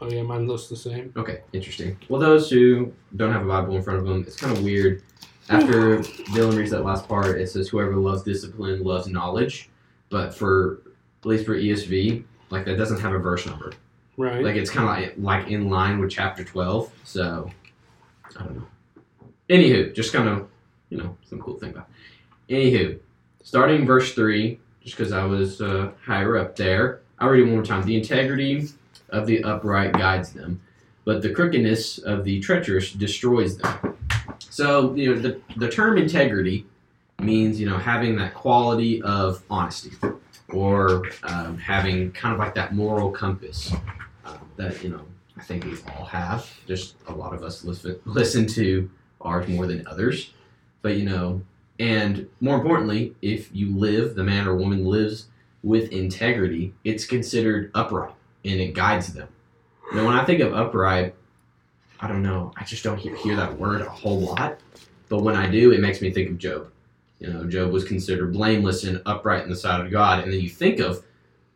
[0.02, 1.14] Oh yeah, mine looks the same.
[1.16, 1.98] Okay, interesting.
[2.10, 5.04] Well, those who don't have a Bible in front of them, it's kind of weird.
[5.50, 6.00] After
[6.34, 9.70] Dylan reads that last part, it says, "Whoever loves discipline loves knowledge,"
[10.10, 10.82] but for
[11.26, 13.74] at least for ESV, like that doesn't have a verse number.
[14.16, 14.44] Right.
[14.44, 16.92] Like it's kind of like like in line with chapter twelve.
[17.04, 17.52] So
[18.40, 18.68] I don't know.
[19.50, 20.48] Anywho, just kind of
[20.90, 21.90] you know some cool thing about.
[22.48, 22.54] It.
[22.54, 23.00] Anywho,
[23.44, 27.56] starting verse three, just because I was uh, higher up there, I'll read it one
[27.56, 27.84] more time.
[27.84, 28.70] The integrity
[29.10, 30.62] of the upright guides them,
[31.06, 33.98] but the crookedness of the treacherous destroys them.
[34.40, 36.68] So you know the the term integrity
[37.20, 39.92] means you know having that quality of honesty,
[40.50, 43.74] or um, having kind of like that moral compass
[44.26, 45.06] uh, that you know
[45.38, 46.50] I think we all have.
[46.68, 48.90] Just a lot of us listen to
[49.22, 50.32] ours more than others,
[50.82, 51.42] but you know,
[51.80, 55.28] and more importantly, if you live, the man or woman lives
[55.64, 58.14] with integrity, it's considered upright
[58.46, 59.28] and it guides them.
[59.94, 61.16] Now, when I think of upright,
[62.00, 64.60] I don't know, I just don't hear, hear that word a whole lot,
[65.10, 66.72] but when I do, it makes me think of Job.
[67.26, 70.40] You know, Job was considered blameless and upright in the sight of God, and then
[70.40, 71.04] you think of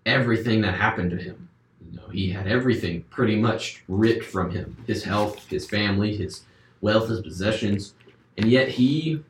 [0.08, 1.48] everything that happened to him.
[1.80, 6.42] You know, he had everything pretty much ripped from him his health, his family, his
[6.82, 7.94] wealth, his possessions,
[8.38, 9.24] and yet he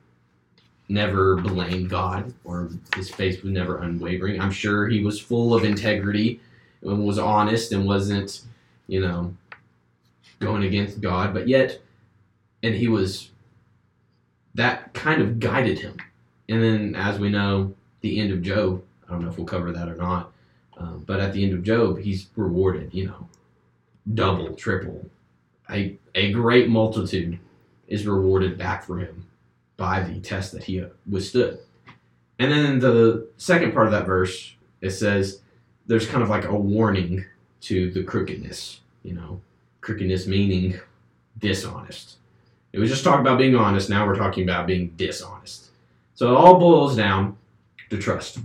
[0.88, 4.40] never blamed God or his faith was never unwavering.
[4.40, 6.40] I'm sure he was full of integrity
[6.82, 8.44] and was honest and wasn't,
[8.88, 9.36] you know,
[10.40, 11.82] going against God, but yet,
[12.64, 13.30] and he was,
[14.56, 15.98] that kind of guided him.
[16.50, 19.72] And then, as we know, the end of Job, I don't know if we'll cover
[19.72, 20.32] that or not,
[20.78, 23.30] um, but at the end of Job, he's rewarded, you know,
[24.16, 25.10] double, triple.
[25.70, 27.38] A, a great multitude
[27.88, 29.28] is rewarded back for him
[29.78, 31.60] by the test that he withstood.
[32.40, 35.42] And then the second part of that verse, it says
[35.86, 37.26] there's kind of like a warning
[37.62, 39.42] to the crookedness, you know,
[39.82, 40.80] crookedness meaning
[41.38, 42.18] dishonest.
[42.74, 45.69] It was just talking about being honest, now we're talking about being dishonest.
[46.20, 47.38] So it all boils down
[47.90, 48.40] to trust.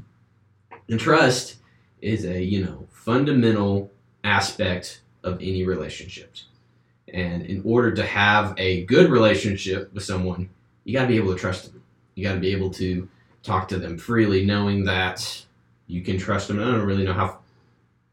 [0.89, 1.57] And trust
[2.01, 3.91] is a, you know, fundamental
[4.23, 6.45] aspect of any relationships.
[7.13, 10.51] And in order to have a good relationship with someone,
[10.85, 11.83] you got to be able to trust them.
[12.15, 13.09] You got to be able to
[13.43, 15.45] talk to them freely, knowing that
[15.89, 16.61] you can trust them.
[16.61, 17.41] I don't really know how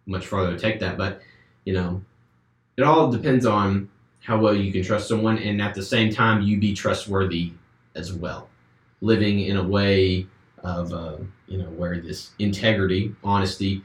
[0.07, 1.21] much farther to take that, but
[1.65, 2.01] you know,
[2.77, 6.41] it all depends on how well you can trust someone, and at the same time,
[6.41, 7.53] you be trustworthy
[7.93, 8.49] as well,
[9.01, 10.27] living in a way
[10.63, 13.83] of uh, you know where this integrity, honesty,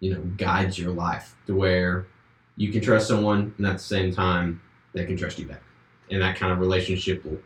[0.00, 2.06] you know, guides your life to where
[2.56, 4.60] you can trust someone, and at the same time,
[4.92, 5.62] they can trust you back
[6.12, 7.38] and that kind of relationship will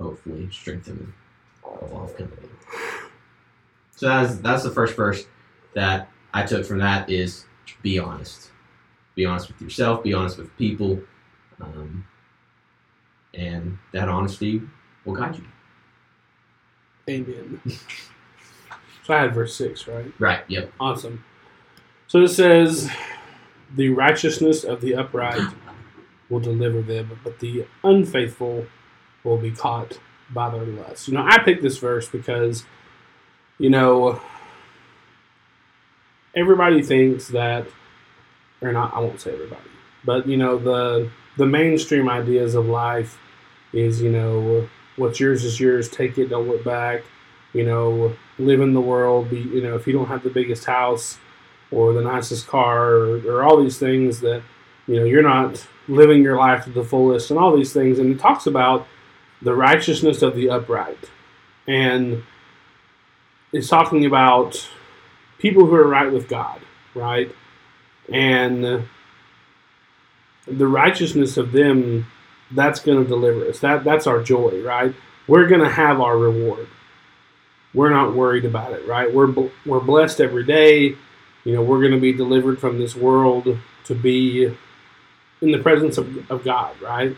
[0.00, 1.12] hopefully strengthen
[1.64, 2.48] and evolve company.
[3.96, 5.26] So that's that's the first verse
[5.74, 7.44] that I took from that is
[7.82, 8.52] be honest.
[9.16, 10.04] Be honest with yourself.
[10.04, 11.00] Be honest with people,
[11.60, 12.06] um,
[13.34, 14.62] and that honesty
[15.08, 15.44] will guide you.
[17.08, 17.60] Amen.
[19.04, 20.12] so I had verse 6, right?
[20.18, 20.40] Right.
[20.48, 20.72] Yep.
[20.78, 21.24] Awesome.
[22.06, 22.90] So it says,
[23.74, 25.52] The righteousness of the upright
[26.28, 28.66] will deliver them, but the unfaithful
[29.24, 29.98] will be caught
[30.30, 31.08] by their lust.
[31.08, 32.64] You know, I picked this verse because,
[33.58, 34.20] you know,
[36.36, 37.66] everybody thinks that,
[38.60, 38.94] or not.
[38.94, 39.70] I won't say everybody,
[40.04, 43.18] but you know the the mainstream ideas of life
[43.72, 45.88] is you know what's yours is yours.
[45.88, 47.02] Take it, don't look back.
[47.52, 49.30] You know, live in the world.
[49.30, 51.18] Be you know if you don't have the biggest house
[51.70, 54.42] or the nicest car or, or all these things that
[54.86, 57.98] you know you're not living your life to the fullest and all these things.
[57.98, 58.86] And it talks about
[59.40, 61.10] the righteousness of the upright
[61.68, 62.22] and
[63.52, 64.68] it's talking about
[65.38, 66.60] people who are right with God,
[66.94, 67.32] right?
[68.10, 68.88] And
[70.46, 72.06] the righteousness of them
[72.50, 73.60] that's going to deliver us.
[73.60, 74.94] That that's our joy, right?
[75.26, 76.68] We're going to have our reward.
[77.74, 79.12] We're not worried about it, right?
[79.12, 79.32] We're
[79.66, 80.96] we're blessed every day.
[81.44, 84.54] You know, we're going to be delivered from this world to be
[85.40, 87.16] in the presence of, of God, right?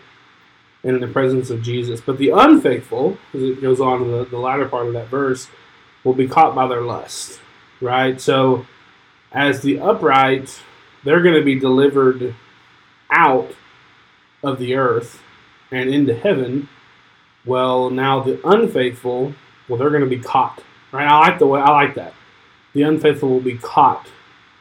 [0.83, 2.01] And in the presence of Jesus.
[2.01, 5.49] But the unfaithful, as it goes on in the, the latter part of that verse,
[6.05, 7.41] will be caught by their lust,
[7.81, 8.21] right?
[8.21, 8.67] So,
[9.33, 10.61] as the upright,
[11.05, 12.35] they're going to be delivered
[13.11, 13.53] out
[14.43, 15.23] of the earth
[15.71, 16.69] and into heaven.
[17.45, 19.35] Well, now the unfaithful,
[19.69, 21.07] well, they're going to be caught, right?
[21.07, 22.15] I like the way I like that.
[22.73, 24.09] The unfaithful will be caught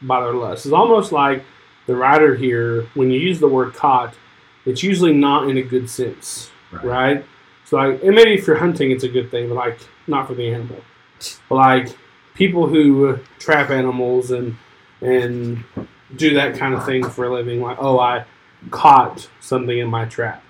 [0.02, 0.66] by their lust.
[0.66, 1.44] It's almost like
[1.86, 4.14] the writer here, when you use the word caught,
[4.64, 6.84] it's usually not in a good sense, right?
[6.84, 7.26] right?
[7.64, 10.34] So, like, and maybe if you're hunting, it's a good thing, but like not for
[10.34, 10.82] the animal
[11.50, 11.88] like
[12.34, 14.56] people who trap animals and
[15.00, 15.64] and
[16.16, 17.60] do that kind of thing for a living.
[17.60, 18.24] Like, oh, I
[18.70, 20.42] caught something in my trap.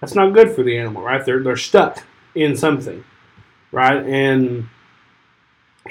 [0.00, 1.24] That's not good for the animal, right?
[1.24, 3.04] They're they're stuck in something,
[3.70, 4.04] right?
[4.04, 4.68] And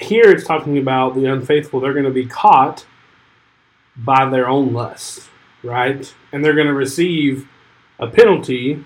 [0.00, 1.80] here it's talking about the unfaithful.
[1.80, 2.86] They're going to be caught
[3.96, 5.28] by their own lust,
[5.62, 6.14] right?
[6.32, 7.48] And they're going to receive
[7.98, 8.84] a penalty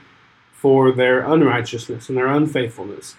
[0.52, 3.16] for their unrighteousness and their unfaithfulness.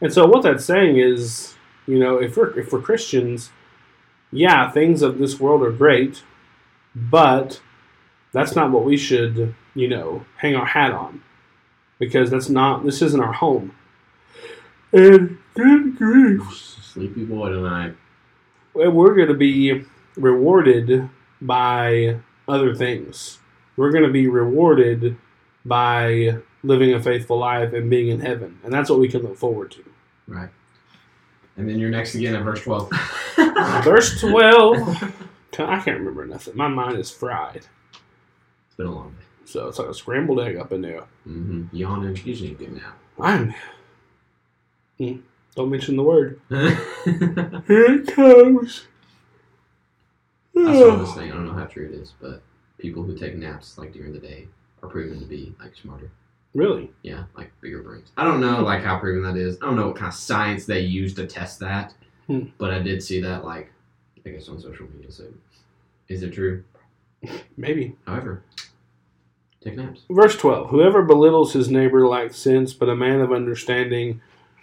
[0.00, 1.54] And so what that's saying is
[1.86, 3.50] you know, if we're if we're Christians,
[4.32, 6.22] yeah, things of this world are great,
[6.94, 7.60] but
[8.34, 11.22] that's not what we should, you know, hang our hat on.
[11.98, 13.74] Because that's not this isn't our home.
[14.92, 16.42] And good grief.
[16.82, 17.94] Sleepy boy tonight.
[18.74, 19.84] We're gonna be
[20.16, 21.08] rewarded
[21.40, 22.18] by
[22.48, 23.38] other things.
[23.76, 25.16] We're gonna be rewarded
[25.64, 28.58] by living a faithful life and being in heaven.
[28.64, 29.84] And that's what we can look forward to.
[30.26, 30.50] Right.
[31.56, 32.90] And then you're next again at verse 12.
[33.84, 35.14] verse 12.
[35.56, 36.56] I can't remember nothing.
[36.56, 37.66] My mind is fried.
[38.74, 39.24] It's been a long day.
[39.44, 41.02] So it's like a scrambled egg up in there.
[41.28, 41.66] Mm-hmm.
[41.70, 42.18] Yawning.
[42.24, 42.98] Usually a good nap.
[43.20, 43.54] I'm.
[44.98, 45.22] Mm,
[45.54, 46.40] don't mention the word.
[46.48, 46.74] Here
[47.68, 48.88] it comes.
[50.58, 51.30] I saw this thing.
[51.30, 52.42] I don't know how true it is, but
[52.78, 54.48] people who take naps like during the day
[54.82, 56.10] are proven to be like smarter.
[56.52, 56.90] Really?
[57.02, 58.10] Yeah, like bigger brains.
[58.16, 59.56] I don't know like how proven that is.
[59.62, 61.94] I don't know what kind of science they use to test that,
[62.26, 62.46] hmm.
[62.58, 63.70] but I did see that like
[64.26, 65.12] I guess on social media.
[65.12, 65.26] So,
[66.08, 66.64] is it true?
[67.56, 67.96] Maybe.
[68.06, 68.42] However,
[69.62, 70.02] take naps.
[70.10, 74.20] Verse twelve: Whoever belittles his neighbor lacks sense, but a man of understanding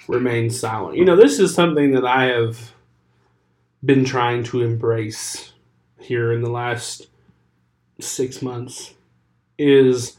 [0.08, 0.98] remains silent.
[0.98, 2.74] You know, this is something that I have
[3.84, 5.54] been trying to embrace
[6.00, 7.08] here in the last
[8.00, 8.94] six months.
[9.58, 10.18] Is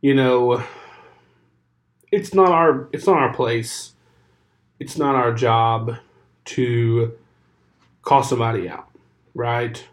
[0.00, 0.64] you know
[2.10, 3.94] it's not our it's not our place.
[4.80, 5.96] It's not our job
[6.46, 7.12] to
[8.02, 8.88] call somebody out,
[9.34, 9.84] right?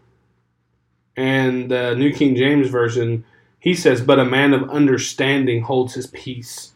[1.18, 3.24] And the New King James Version,
[3.60, 6.74] he says, But a man of understanding holds his peace.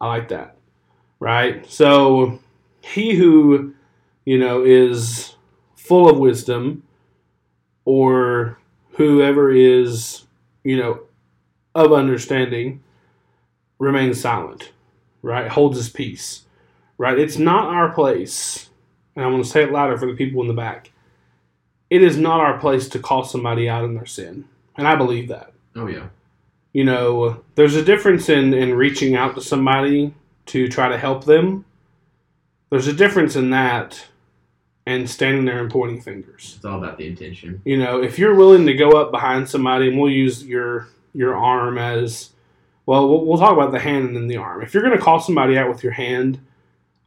[0.00, 0.56] I like that,
[1.20, 1.66] right?
[1.70, 2.40] So
[2.80, 3.74] he who,
[4.24, 5.34] you know, is
[5.76, 6.82] full of wisdom,
[7.84, 8.58] or
[8.92, 10.26] whoever is,
[10.62, 11.00] you know,
[11.74, 12.82] of understanding,
[13.78, 14.72] remains silent
[15.22, 15.48] right?
[15.48, 16.44] Holds his peace,
[16.96, 17.18] right?
[17.18, 18.70] It's not our place,
[19.14, 20.90] and I'm going to say it louder for the people in the back.
[21.90, 24.44] It is not our place to call somebody out in their sin,
[24.76, 25.52] and I believe that.
[25.74, 26.08] Oh yeah.
[26.72, 30.14] You know, there's a difference in in reaching out to somebody
[30.46, 31.64] to try to help them.
[32.70, 34.06] There's a difference in that
[34.86, 36.54] and standing there and pointing fingers.
[36.56, 37.60] It's all about the intention.
[37.64, 41.36] You know, if you're willing to go up behind somebody, and we'll use your your
[41.36, 42.30] arm as
[42.86, 44.62] well, we'll talk about the hand and then the arm.
[44.62, 46.40] If you're going to call somebody out with your hand,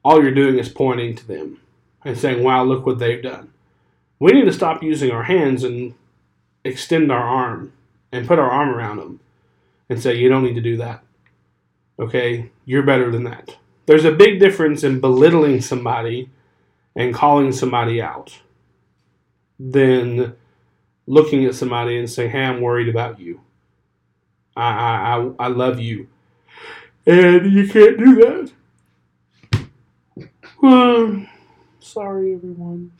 [0.04, 1.60] all you're doing is pointing to them
[2.06, 3.52] and saying, wow, look what they've done.
[4.22, 5.96] We need to stop using our hands and
[6.64, 7.74] extend our arm
[8.12, 9.20] and put our arm around them
[9.90, 11.04] and say, you don't need to do that.
[11.98, 12.52] Okay?
[12.64, 13.58] You're better than that.
[13.88, 16.30] There's a big difference in belittling somebody
[16.96, 18.38] and calling somebody out
[19.60, 20.36] than
[21.08, 23.42] looking at somebody and saying, hey, I'm worried about you.
[24.56, 26.08] I, I, I love you.
[27.08, 28.52] And you can't do
[30.62, 31.28] that.
[31.80, 32.92] Sorry, everyone.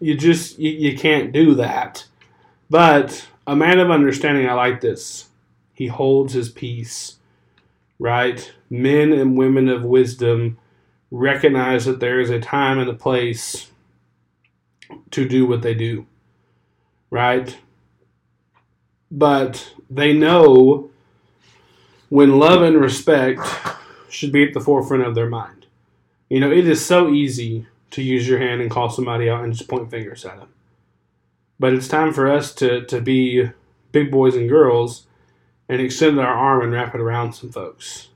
[0.00, 2.06] You just you, you can't do that.
[2.70, 5.28] But a man of understanding, I like this.
[5.72, 7.16] He holds his peace.
[7.98, 8.52] Right?
[8.70, 10.58] Men and women of wisdom
[11.10, 13.70] recognize that there is a time and a place
[15.12, 16.06] to do what they do.
[17.10, 17.56] Right?
[19.10, 20.90] But they know
[22.08, 23.40] when love and respect
[24.08, 25.66] should be at the forefront of their mind.
[26.28, 29.54] You know, it is so easy to use your hand and call somebody out and
[29.54, 30.48] just point fingers at them.
[31.60, 33.50] But it's time for us to, to be
[33.92, 35.06] big boys and girls
[35.68, 38.08] and extend our arm and wrap it around some folks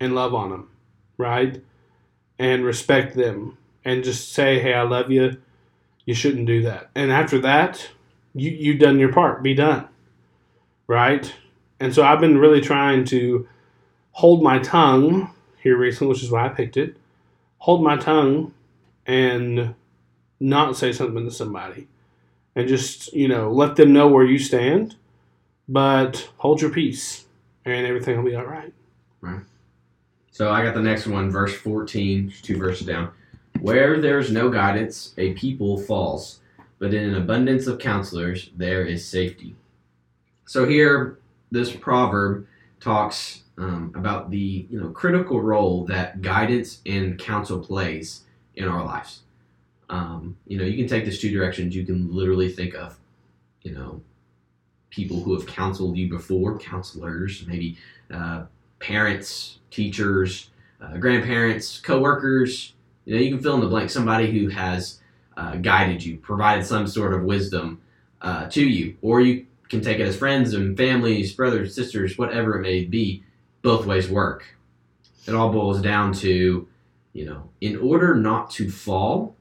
[0.00, 0.70] and love on them,
[1.18, 1.62] right?
[2.38, 5.36] And respect them and just say, hey, I love you.
[6.06, 6.88] You shouldn't do that.
[6.94, 7.90] And after that,
[8.34, 9.42] you, you've done your part.
[9.42, 9.88] Be done,
[10.86, 11.30] right?
[11.80, 13.46] And so I've been really trying to
[14.12, 15.30] hold my tongue
[15.62, 16.96] here recently, which is why I picked it.
[17.58, 18.54] Hold my tongue
[19.08, 19.74] and
[20.38, 21.88] not say something to somebody
[22.54, 24.94] and just, you know, let them know where you stand,
[25.66, 27.24] but hold your peace
[27.64, 28.72] and everything will be all right.
[29.20, 29.40] Right.
[30.30, 33.10] So I got the next one, verse 14, two verses down.
[33.60, 36.38] Where there's no guidance, a people falls,
[36.78, 39.56] but in an abundance of counselors, there is safety.
[40.44, 41.18] So here,
[41.50, 42.46] this proverb
[42.78, 48.20] talks um, about the you know critical role that guidance and counsel plays
[48.58, 49.20] in our lives.
[49.88, 51.74] Um, you know, you can take this two directions.
[51.74, 52.98] You can literally think of,
[53.62, 54.02] you know,
[54.90, 57.78] people who have counseled you before, counselors, maybe
[58.12, 58.44] uh,
[58.80, 60.50] parents, teachers,
[60.82, 62.74] uh, grandparents, coworkers.
[63.04, 63.90] You know, you can fill in the blank.
[63.90, 65.00] Somebody who has
[65.36, 67.80] uh, guided you, provided some sort of wisdom
[68.20, 72.58] uh, to you, or you can take it as friends and families, brothers, sisters, whatever
[72.58, 73.22] it may be.
[73.62, 74.44] Both ways work.
[75.26, 76.66] It all boils down to,
[77.12, 79.34] you know, in order not to fall.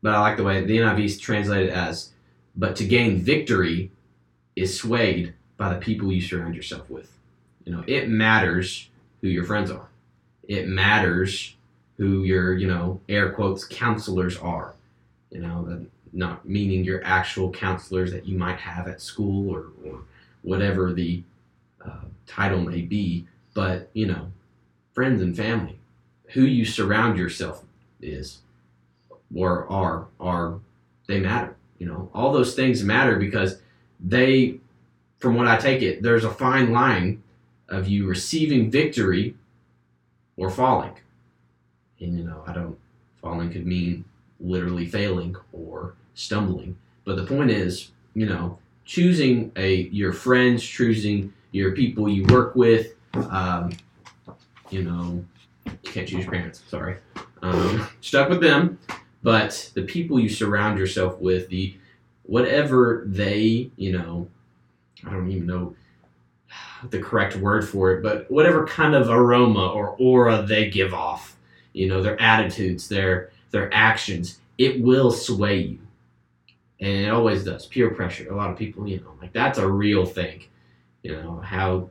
[0.00, 2.10] But I like the way the NIV is translated as,
[2.54, 3.90] but to gain victory
[4.54, 7.10] is swayed by the people you surround yourself with.
[7.64, 9.88] You know, it matters who your friends are.
[10.46, 11.56] It matters
[11.96, 14.74] who your, you know, air quotes counselors are.
[15.30, 20.00] You know, not meaning your actual counselors that you might have at school or, or
[20.42, 21.22] whatever the
[21.84, 24.30] uh, title may be, but you know,
[24.92, 25.77] friends and family,
[26.28, 27.64] who you surround yourself
[28.00, 28.38] is
[29.34, 30.60] or are are
[31.06, 31.56] they matter.
[31.78, 33.60] You know, all those things matter because
[34.00, 34.58] they,
[35.18, 37.22] from what I take it, there's a fine line
[37.68, 39.36] of you receiving victory
[40.36, 40.94] or falling.
[42.00, 42.78] And you know, I don't
[43.20, 44.04] falling could mean
[44.40, 46.76] literally failing or stumbling.
[47.04, 52.54] But the point is, you know, choosing a your friends, choosing your people you work
[52.54, 52.94] with.
[53.14, 53.72] Um,
[54.70, 55.24] you know,
[55.70, 56.62] you can't choose your parents.
[56.68, 56.96] Sorry,
[57.42, 58.78] um, stuck with them.
[59.22, 61.76] But the people you surround yourself with, the
[62.22, 64.28] whatever they, you know,
[65.04, 65.74] I don't even know
[66.90, 71.36] the correct word for it, but whatever kind of aroma or aura they give off,
[71.72, 75.78] you know, their attitudes, their their actions, it will sway you.
[76.80, 77.66] And it always does.
[77.66, 78.30] Peer pressure.
[78.30, 80.44] A lot of people, you know, like that's a real thing.
[81.02, 81.90] You know, how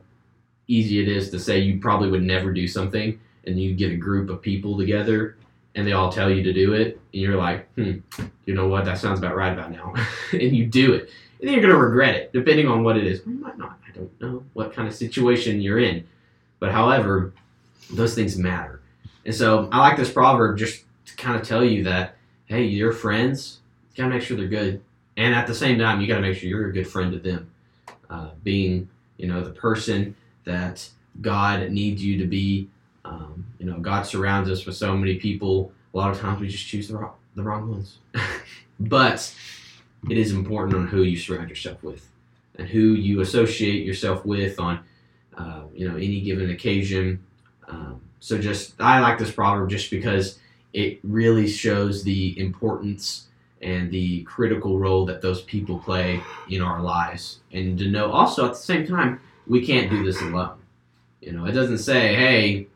[0.66, 3.96] easy it is to say you probably would never do something and you get a
[3.96, 5.36] group of people together
[5.74, 7.98] and they all tell you to do it and you're like, hmm,
[8.44, 9.94] you know what, that sounds about right about now.
[10.32, 11.10] and you do it.
[11.40, 13.22] And then you're gonna regret it, depending on what it is.
[13.26, 13.78] You might not.
[13.86, 16.06] I don't know what kind of situation you're in.
[16.60, 17.32] But however,
[17.92, 18.80] those things matter.
[19.24, 22.92] And so I like this proverb just to kind of tell you that hey, your
[22.92, 23.58] friends,
[23.92, 24.82] you gotta make sure they're good,
[25.18, 27.50] and at the same time, you gotta make sure you're a good friend to them.
[28.10, 30.88] Uh, being, you know, the person that
[31.20, 32.68] God needs you to be.
[33.08, 35.72] Um, you know, God surrounds us with so many people.
[35.94, 37.98] A lot of times we just choose the wrong, the wrong ones.
[38.80, 39.34] but
[40.08, 42.06] it is important on who you surround yourself with
[42.56, 44.80] and who you associate yourself with on,
[45.36, 47.24] uh, you know, any given occasion.
[47.66, 50.38] Um, so just, I like this proverb just because
[50.72, 53.28] it really shows the importance
[53.62, 57.40] and the critical role that those people play in our lives.
[57.52, 60.58] And to know also at the same time, we can't do this alone.
[61.20, 62.68] You know, it doesn't say, hey,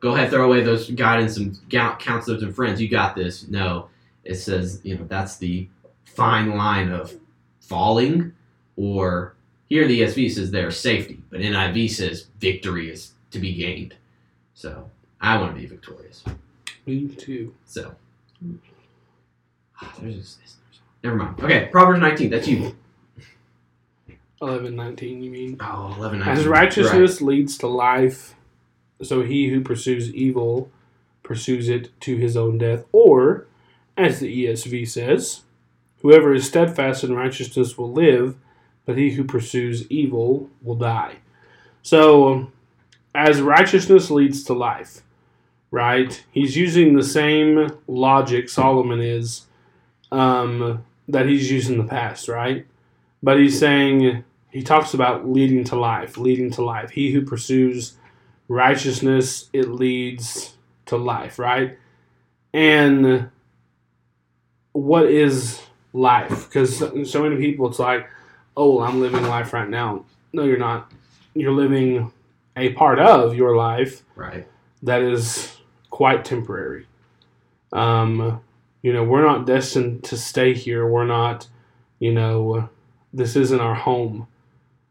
[0.00, 1.58] go ahead, throw away those guidance and
[1.98, 2.80] counselors and friends.
[2.80, 3.48] You got this.
[3.48, 3.88] No,
[4.24, 5.68] it says, you know, that's the
[6.04, 7.14] fine line of
[7.60, 8.32] falling
[8.76, 9.34] or
[9.68, 13.94] here the ESV says there's safety, but NIV says victory is to be gained.
[14.54, 14.90] So
[15.20, 16.24] I want to be victorious.
[16.86, 17.54] Me too.
[17.66, 17.94] So,
[19.80, 20.56] ah, there's just,
[21.04, 21.40] never mind.
[21.40, 22.74] Okay, Proverbs 19, that's you.
[24.40, 25.56] 11, 19, you mean?
[25.60, 26.38] Oh, 11, 19.
[26.38, 27.28] As righteousness right.
[27.28, 28.34] leads to life,
[29.02, 30.70] so he who pursues evil
[31.28, 33.46] pursues it to his own death, or,
[33.98, 35.42] as the ESV says,
[36.00, 38.34] whoever is steadfast in righteousness will live,
[38.86, 41.16] but he who pursues evil will die.
[41.82, 42.50] So,
[43.14, 45.02] as righteousness leads to life,
[45.70, 46.24] right?
[46.30, 49.46] He's using the same logic Solomon is
[50.10, 52.66] um, that he's used in the past, right?
[53.22, 56.90] But he's saying, he talks about leading to life, leading to life.
[56.90, 57.98] He who pursues
[58.48, 61.78] righteousness, it leads to life, right?
[62.52, 63.30] And
[64.72, 65.60] what is
[65.92, 66.46] life?
[66.48, 66.78] Because
[67.10, 68.08] so many people, it's like,
[68.56, 70.04] oh, I'm living life right now.
[70.32, 70.92] No, you're not.
[71.34, 72.12] You're living
[72.56, 74.46] a part of your life Right.
[74.82, 75.56] that is
[75.90, 76.86] quite temporary.
[77.72, 78.40] Um,
[78.82, 80.86] you know, we're not destined to stay here.
[80.86, 81.46] We're not,
[81.98, 82.68] you know,
[83.12, 84.26] this isn't our home.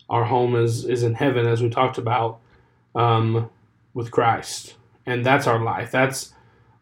[0.09, 2.39] Our home is is in heaven, as we talked about
[2.97, 3.49] um,
[3.93, 4.75] with Christ,
[5.05, 5.91] and that's our life.
[5.91, 6.33] That's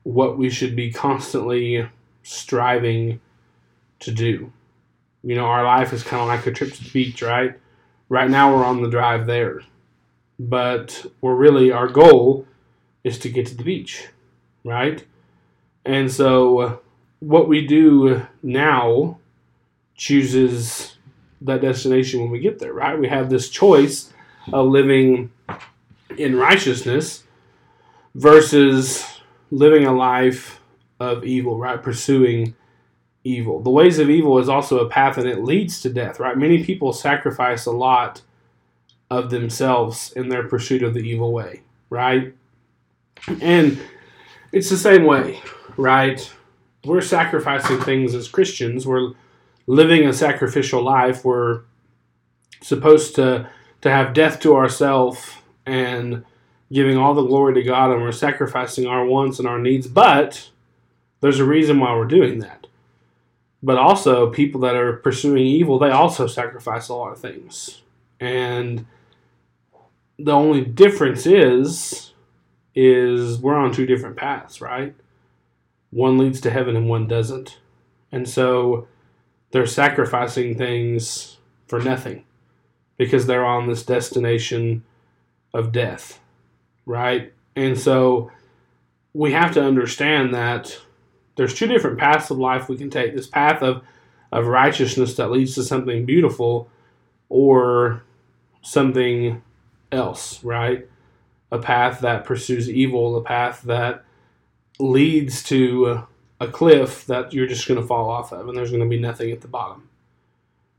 [0.03, 1.87] what we should be constantly
[2.23, 3.19] striving
[3.99, 4.51] to do.
[5.23, 7.59] You know, our life is kind of like a trip to the beach, right?
[8.07, 9.61] Right now, we're on the drive there,
[10.39, 12.47] but we're really our goal
[13.03, 14.07] is to get to the beach,
[14.63, 15.05] right?
[15.83, 16.81] And so,
[17.19, 19.19] what we do now
[19.95, 20.97] chooses
[21.41, 22.97] that destination when we get there, right?
[22.97, 24.13] We have this choice
[24.53, 25.31] of living
[26.17, 27.23] in righteousness
[28.13, 29.05] versus
[29.51, 30.61] living a life
[30.99, 31.81] of evil, right?
[31.81, 32.55] Pursuing
[33.23, 33.61] evil.
[33.61, 36.37] The ways of evil is also a path and it leads to death, right?
[36.37, 38.21] Many people sacrifice a lot
[39.09, 42.33] of themselves in their pursuit of the evil way, right?
[43.41, 43.79] And
[44.51, 45.41] it's the same way,
[45.77, 46.31] right?
[46.85, 48.85] We're sacrificing things as Christians.
[48.85, 49.13] We're
[49.67, 51.25] living a sacrificial life.
[51.25, 51.61] We're
[52.61, 53.49] supposed to
[53.81, 55.34] to have death to ourselves
[55.65, 56.23] and
[56.71, 60.49] giving all the glory to God and we're sacrificing our wants and our needs, but
[61.21, 62.67] there's a reason why we're doing that.
[63.61, 67.81] But also people that are pursuing evil, they also sacrifice a lot of things.
[68.19, 68.85] And
[70.17, 72.11] the only difference is
[72.73, 74.93] is we're on two different paths, right?
[75.91, 77.59] One leads to heaven and one doesn't.
[78.11, 78.87] And so
[79.51, 81.37] they're sacrificing things
[81.67, 82.25] for nothing
[82.97, 84.83] because they're on this destination
[85.55, 86.19] of death,
[86.85, 87.33] right?
[87.55, 88.29] And so
[89.13, 90.77] we have to understand that
[91.37, 93.81] there's two different paths of life we can take this path of,
[94.31, 96.69] of righteousness that leads to something beautiful
[97.29, 98.03] or
[98.61, 99.41] something
[99.91, 100.87] else, right?
[101.51, 104.03] A path that pursues evil, a path that
[104.77, 106.03] leads to
[106.41, 108.99] a cliff that you're just going to fall off of and there's going to be
[108.99, 109.87] nothing at the bottom,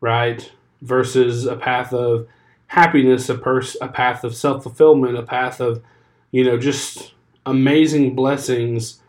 [0.03, 0.53] right?
[0.83, 2.29] Versus a path of
[2.69, 5.83] happiness, a, pers- a path of self fulfillment, a path of,
[6.31, 7.15] you know, just
[7.45, 9.01] amazing blessings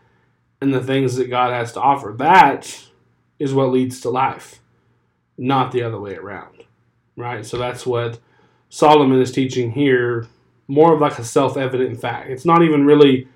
[0.60, 2.14] and the things that God has to offer.
[2.16, 2.86] That
[3.38, 4.60] is what leads to life,
[5.36, 6.64] not the other way around,
[7.16, 7.44] right?
[7.44, 8.18] So that's what
[8.68, 10.26] Solomon is teaching here,
[10.66, 12.30] more of like a self evident fact.
[12.30, 13.28] It's not even really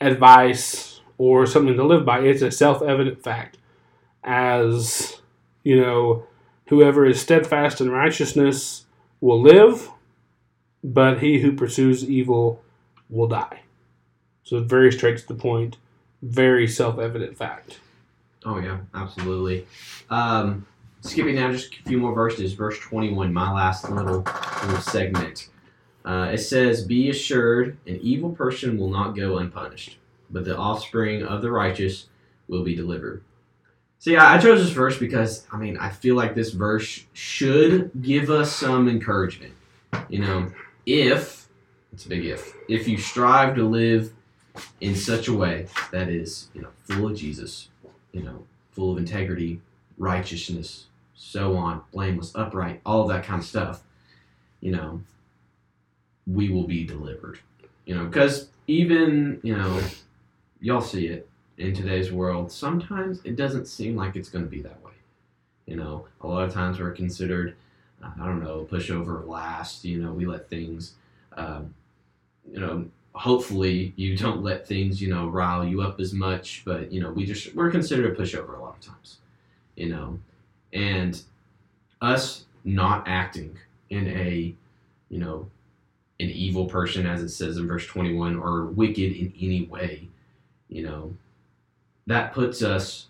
[0.00, 3.58] advice or something to live by, it's a self evident fact.
[4.22, 5.20] As,
[5.64, 6.26] you know,
[6.68, 8.86] whoever is steadfast in righteousness
[9.20, 9.90] will live,
[10.82, 12.62] but he who pursues evil
[13.08, 13.60] will die.
[14.44, 15.76] So, very straight to the point,
[16.22, 17.80] very self evident fact.
[18.44, 19.66] Oh yeah, absolutely.
[20.08, 20.66] Um,
[21.02, 22.54] skipping now just a few more verses.
[22.54, 24.24] Verse twenty-one, my last little
[24.64, 25.48] little segment.
[26.04, 29.98] Uh, it says, "Be assured, an evil person will not go unpunished,
[30.30, 32.08] but the offspring of the righteous
[32.48, 33.22] will be delivered."
[34.00, 37.90] See, I, I chose this verse because I mean I feel like this verse should
[38.00, 39.52] give us some encouragement.
[40.08, 40.50] You know,
[40.86, 41.48] if
[41.92, 44.14] it's a big if, if you strive to live
[44.80, 47.68] in such a way that is, you know, full of Jesus,
[48.12, 49.60] you know, full of integrity,
[49.98, 53.82] righteousness, so on, blameless, upright, all that kind of stuff,
[54.62, 55.02] you know,
[56.26, 57.38] we will be delivered.
[57.84, 59.82] You know, because even, you know,
[60.58, 61.29] y'all see it
[61.60, 64.92] in today's world, sometimes it doesn't seem like it's going to be that way.
[65.66, 67.54] You know, a lot of times we're considered,
[68.02, 69.84] I don't know, pushover last.
[69.84, 70.94] You know, we let things,
[71.36, 71.74] um,
[72.50, 76.92] you know, hopefully you don't let things you know rile you up as much but
[76.92, 79.18] you know we just we're considered a pushover a lot of times
[79.76, 80.18] you know
[80.72, 81.22] and
[82.00, 83.58] us not acting
[83.90, 84.54] in a
[85.08, 85.44] you know
[86.20, 90.08] an evil person as it says in verse 21 or wicked in any way
[90.68, 91.12] you know
[92.10, 93.06] that puts us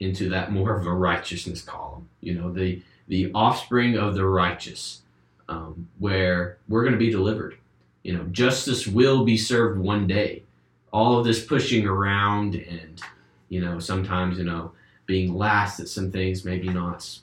[0.00, 5.02] into that more of a righteousness column you know the the offspring of the righteous
[5.50, 7.58] um, where we're going to be delivered.
[8.04, 10.44] You know, justice will be served one day.
[10.92, 13.00] All of this pushing around and
[13.48, 14.72] you know sometimes you know
[15.06, 17.18] being last at some things maybe not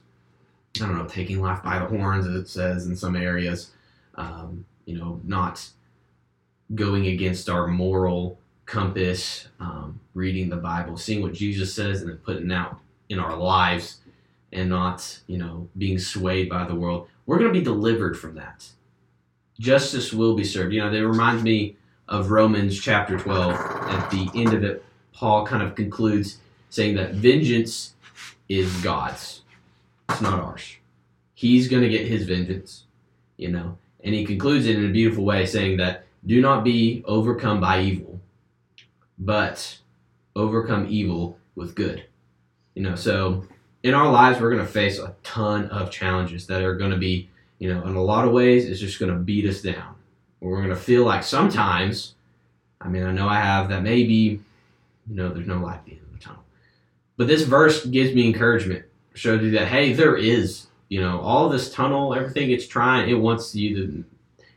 [0.75, 3.71] i don't know taking life by the horns as it says in some areas
[4.15, 5.67] um, you know not
[6.75, 8.37] going against our moral
[8.67, 12.77] compass um, reading the bible seeing what jesus says and then putting out
[13.09, 13.97] in our lives
[14.53, 18.35] and not you know being swayed by the world we're going to be delivered from
[18.35, 18.67] that
[19.59, 21.75] justice will be served you know they remind me
[22.09, 26.37] of Romans chapter 12, at the end of it, Paul kind of concludes
[26.69, 27.93] saying that vengeance
[28.47, 29.41] is God's.
[30.09, 30.77] It's not ours.
[31.33, 32.85] He's going to get his vengeance,
[33.35, 33.77] you know.
[34.03, 37.81] And he concludes it in a beautiful way saying that do not be overcome by
[37.81, 38.16] evil,
[39.17, 39.77] but
[40.35, 42.05] overcome evil with good.
[42.75, 43.45] You know, so
[43.83, 46.97] in our lives, we're going to face a ton of challenges that are going to
[46.97, 49.97] be, you know, in a lot of ways, it's just going to beat us down
[50.39, 52.15] we're going to feel like sometimes,
[52.81, 55.91] I mean, I know I have that maybe, you know, there's no light at the
[55.93, 56.43] end of the tunnel.
[57.17, 61.49] But this verse gives me encouragement, shows you that, hey, there is, you know, all
[61.49, 64.03] this tunnel, everything it's trying, it wants you to,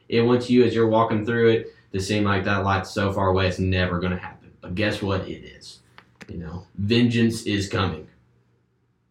[0.08, 3.28] it wants you as you're walking through it to seem like that light's so far
[3.28, 4.39] away, it's never going to happen.
[4.70, 5.28] But guess what?
[5.28, 5.80] It is.
[6.28, 8.06] You know, vengeance is coming.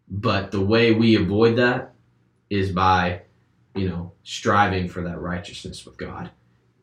[0.08, 1.94] But the way we avoid that
[2.50, 3.24] is by,
[3.76, 6.30] you know, striving for that righteousness with God.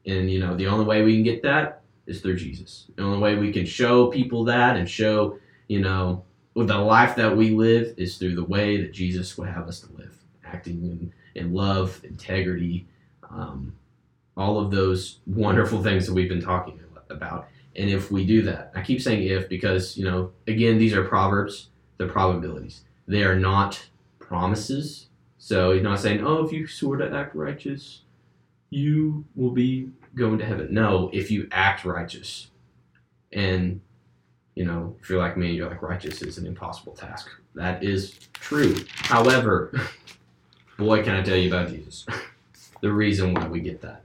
[0.05, 2.85] And you know, the only way we can get that is through Jesus.
[2.97, 6.22] The only way we can show people that and show, you know,
[6.55, 9.93] the life that we live is through the way that Jesus would have us to
[9.95, 12.87] live, acting in, in love, integrity,
[13.31, 13.74] um,
[14.37, 17.49] all of those wonderful things that we've been talking about.
[17.77, 21.05] And if we do that, I keep saying if because, you know, again, these are
[21.05, 21.68] proverbs,
[21.99, 22.83] they're probabilities.
[23.07, 23.87] They are not
[24.18, 25.07] promises.
[25.39, 28.03] So he's not saying, oh, if you sort of act righteous,
[28.70, 30.68] you will be going to heaven.
[30.70, 32.49] No, if you act righteous.
[33.33, 33.81] And,
[34.55, 37.29] you know, if you're like me, you're like, righteous is an impossible task.
[37.55, 38.77] That is true.
[38.89, 39.79] However,
[40.79, 42.07] boy, can I tell you about Jesus.
[42.81, 44.03] the reason why we get that.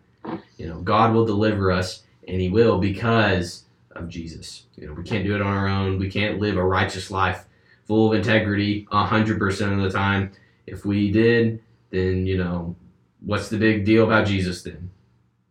[0.58, 4.66] You know, God will deliver us, and He will because of Jesus.
[4.76, 6.00] You know, we can't do it on our own.
[6.00, 7.46] We can't live a righteous life
[7.86, 10.32] full of integrity 100% of the time.
[10.66, 12.76] If we did, then, you know,
[13.20, 14.90] what's the big deal about Jesus then?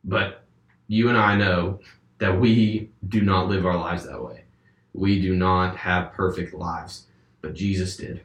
[0.05, 0.45] But
[0.89, 1.81] you and I know
[2.19, 4.45] that we do not live our lives that way.
[4.93, 7.07] We do not have perfect lives,
[7.43, 8.23] but Jesus did.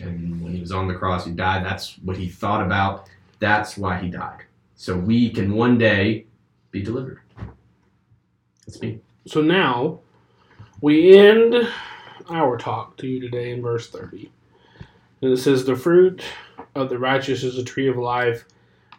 [0.00, 1.64] And when he was on the cross, he died.
[1.64, 3.08] That's what he thought about.
[3.38, 4.44] That's why he died.
[4.76, 6.26] So we can one day
[6.70, 7.20] be delivered.
[8.70, 9.00] That's me.
[9.26, 9.98] So now
[10.80, 11.56] we end
[12.28, 14.30] our talk to you today in verse 30.
[15.22, 16.22] And it says, The fruit
[16.76, 18.44] of the righteous is a tree of life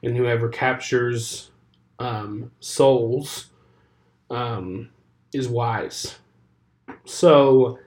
[0.04, 1.52] and whoever captures
[2.00, 3.52] um, souls
[4.30, 4.90] um,
[5.34, 6.18] is wise.
[7.06, 7.80] So,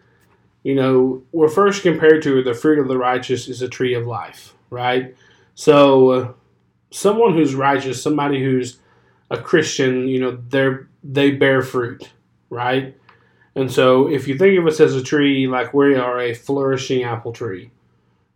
[0.62, 4.07] you know, we're first compared to the fruit of the righteous is a tree of
[4.07, 5.14] life, right?
[5.55, 6.32] So, uh,
[6.91, 8.78] someone who's righteous, somebody who's
[9.30, 12.11] a Christian, you know, they're they bear fruit,
[12.50, 12.96] right?
[13.55, 17.05] And so, if you think of us as a tree, like we are a flourishing
[17.05, 17.70] apple tree,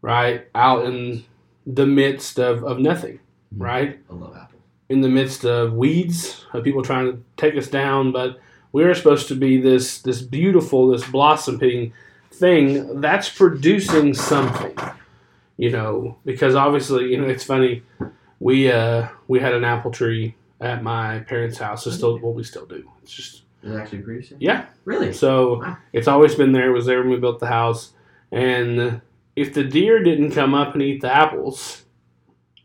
[0.02, 1.24] right, out in
[1.66, 3.18] the midst of, of nothing,
[3.54, 3.62] Mm-hmm.
[3.62, 3.98] right?
[4.10, 4.58] I love Apple.
[4.90, 8.38] In the midst of weeds, of people trying to take us down, but
[8.72, 11.92] we are supposed to be this this beautiful, this blossoming
[12.30, 14.76] thing that's producing something.
[15.56, 17.82] You know, because obviously, you know, it's funny.
[18.38, 21.86] We uh we had an apple tree at my parents' house.
[21.86, 22.90] It's still what we still do.
[23.02, 24.66] It's just it's actually pretty Yeah.
[24.84, 25.12] Really?
[25.12, 25.76] So wow.
[25.92, 26.70] it's always been there.
[26.70, 27.92] It was there when we built the house.
[28.30, 29.00] And
[29.36, 31.84] if the deer didn't come up and eat the apples,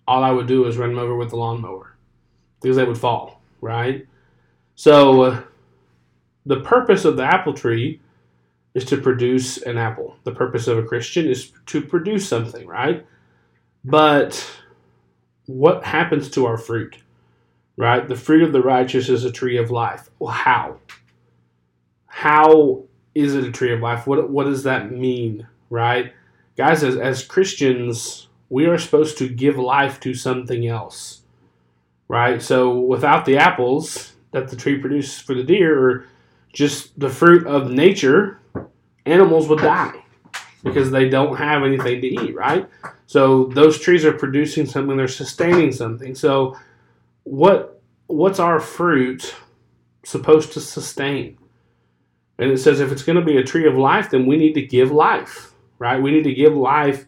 [0.07, 1.95] all I would do is run them over with the lawnmower
[2.61, 4.05] because they would fall, right?
[4.75, 5.43] So, uh,
[6.45, 8.01] the purpose of the apple tree
[8.73, 10.17] is to produce an apple.
[10.23, 13.05] The purpose of a Christian is to produce something, right?
[13.85, 14.45] But
[15.45, 16.97] what happens to our fruit?
[17.75, 18.07] Right?
[18.07, 20.09] The fruit of the righteous is a tree of life.
[20.19, 20.77] Well, how?
[22.05, 22.83] How
[23.15, 24.05] is it a tree of life?
[24.05, 26.13] What, what does that mean, right?
[26.55, 31.23] Guys, as, as Christians, we are supposed to give life to something else,
[32.07, 32.41] right?
[32.41, 36.05] So without the apples that the tree produces for the deer, or
[36.53, 38.39] just the fruit of nature,
[39.05, 40.03] animals would die
[40.63, 42.69] because they don't have anything to eat, right?
[43.07, 46.15] So those trees are producing something, they're sustaining something.
[46.15, 46.55] So
[47.23, 49.35] what what's our fruit
[50.03, 51.37] supposed to sustain?
[52.37, 54.53] And it says if it's going to be a tree of life, then we need
[54.53, 56.01] to give life, right?
[56.01, 57.05] We need to give life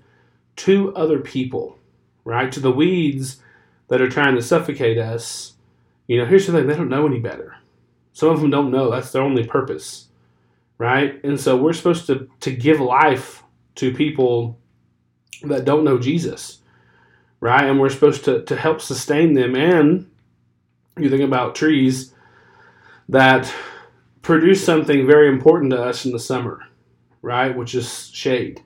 [0.57, 1.77] to other people,
[2.23, 2.51] right?
[2.51, 3.41] To the weeds
[3.87, 5.53] that are trying to suffocate us.
[6.07, 7.55] You know, here's the thing they don't know any better.
[8.13, 8.91] Some of them don't know.
[8.91, 10.07] That's their only purpose.
[10.77, 11.23] Right?
[11.23, 13.43] And so we're supposed to, to give life
[13.75, 14.59] to people
[15.43, 16.61] that don't know Jesus.
[17.39, 17.65] Right?
[17.65, 19.55] And we're supposed to, to help sustain them.
[19.55, 20.09] And
[20.97, 22.13] you think about trees
[23.09, 23.53] that
[24.21, 26.61] produce something very important to us in the summer,
[27.21, 27.55] right?
[27.55, 28.63] Which is shade.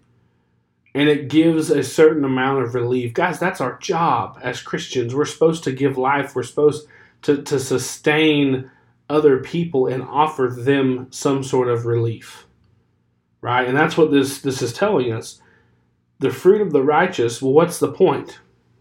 [0.95, 3.13] And it gives a certain amount of relief.
[3.13, 5.13] Guys, that's our job as Christians.
[5.13, 6.87] We're supposed to give life, we're supposed
[7.23, 8.71] to, to sustain
[9.09, 12.45] other people and offer them some sort of relief.
[13.41, 13.67] Right?
[13.67, 15.41] And that's what this this is telling us.
[16.19, 18.39] The fruit of the righteous, well, what's the point?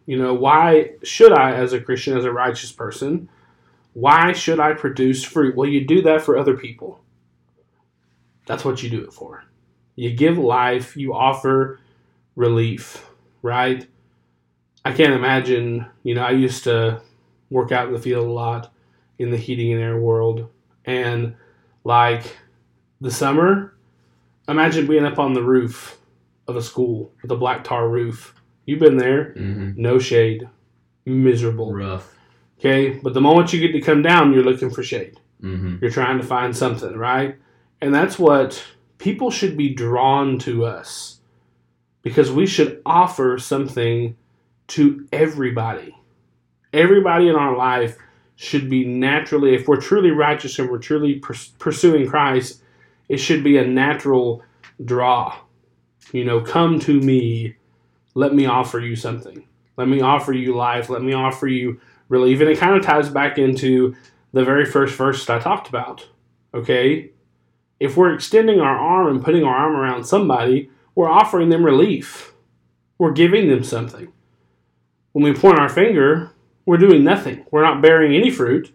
[0.09, 3.29] You know, why should I, as a Christian, as a righteous person,
[3.93, 5.55] why should I produce fruit?
[5.55, 7.03] Well, you do that for other people.
[8.47, 9.45] That's what you do it for.
[9.97, 11.79] You give life, you offer
[12.37, 13.07] relief,
[13.43, 13.87] right?
[14.83, 17.03] I can't imagine, you know, I used to
[17.51, 18.73] work out in the field a lot
[19.19, 20.49] in the heating and air world.
[20.87, 21.35] And
[21.85, 22.39] like
[23.03, 23.75] the summer,
[24.49, 25.99] imagine being up on the roof
[26.47, 28.35] of a school with a black tar roof.
[28.69, 29.81] You've been there, Mm-hmm.
[29.81, 30.47] no shade,
[31.07, 31.73] miserable.
[31.73, 32.15] Rough.
[32.59, 35.19] Okay, but the moment you get to come down, you're looking for shade.
[35.43, 35.77] Mm-hmm.
[35.81, 37.37] You're trying to find something, right?
[37.81, 38.63] And that's what
[38.99, 41.21] people should be drawn to us
[42.03, 44.17] because we should offer something
[44.69, 45.97] to everybody.
[46.75, 47.97] Everybody in our life
[48.37, 52.61] should be naturally, if we're truly righteous and we're truly purs- pursuing Christ,
[53.09, 54.43] it should be a natural
[54.85, 55.39] draw.
[56.13, 57.55] You know, come to me,
[58.19, 59.45] let me offer you something.
[59.77, 60.91] Let me offer you life.
[60.91, 62.41] Let me offer you relief.
[62.41, 63.95] And it kind of ties back into
[64.33, 66.09] the very first verse that I talked about.
[66.53, 67.13] Okay?
[67.79, 72.35] If we're extending our arm and putting our arm around somebody, we're offering them relief.
[72.99, 74.13] We're giving them something.
[75.13, 76.33] When we point our finger,
[76.67, 77.47] we're doing nothing.
[77.53, 78.75] We're not bearing any fruit.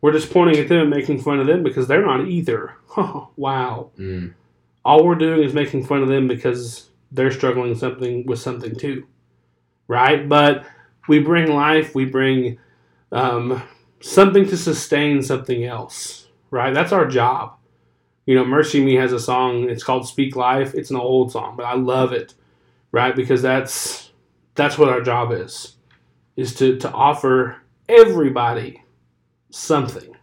[0.00, 2.76] We're just pointing at them and making fun of them because they're not either.
[2.96, 3.90] wow.
[3.98, 4.32] Mm.
[4.86, 9.06] All we're doing is making fun of them because they're struggling something with something too.
[9.88, 10.28] Right?
[10.28, 10.64] But
[11.08, 12.58] we bring life, we bring
[13.12, 13.62] um,
[14.00, 16.28] something to sustain something else.
[16.50, 16.72] Right?
[16.72, 17.56] That's our job.
[18.26, 19.68] You know, MercyMe has a song.
[19.68, 22.34] It's called "Speak Life." It's an old song, but I love it,
[22.90, 23.14] right?
[23.14, 24.12] Because that's
[24.54, 25.76] that's what our job is,
[26.36, 28.82] is to to offer everybody
[29.50, 30.16] something,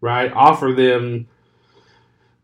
[0.00, 0.32] right?
[0.32, 1.28] Offer them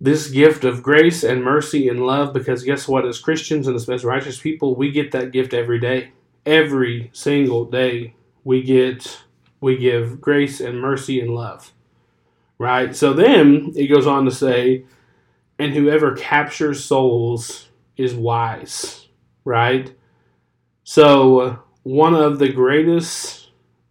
[0.01, 2.33] this gift of grace and mercy and love.
[2.33, 3.07] Because guess what?
[3.07, 6.13] As Christians and as righteous people, we get that gift every day,
[6.47, 8.15] every single day.
[8.45, 9.23] We get
[9.61, 11.73] we give grace and mercy and love
[12.61, 12.95] right?
[12.95, 14.85] So then it goes on to say,
[15.59, 19.09] and whoever captures souls is wise,
[19.47, 19.95] right?
[20.85, 23.49] So one of the greatest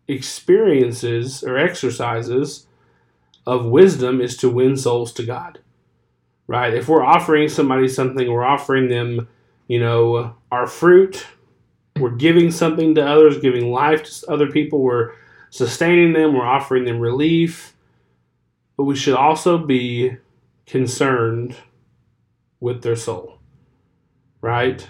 [0.07, 2.67] experiences or exercises
[3.47, 5.59] of wisdom is to win souls to God,
[6.49, 6.73] right?
[6.73, 9.29] If we're offering somebody something, we're offering them,
[9.67, 11.25] you know, our fruit.
[11.97, 14.81] We're giving something to others, giving life to other people.
[14.81, 15.13] We're
[15.51, 16.33] sustaining them.
[16.33, 17.75] We're offering them relief
[18.77, 20.15] but we should also be
[20.65, 21.53] concerned
[22.61, 23.39] with their soul,
[24.39, 24.87] right?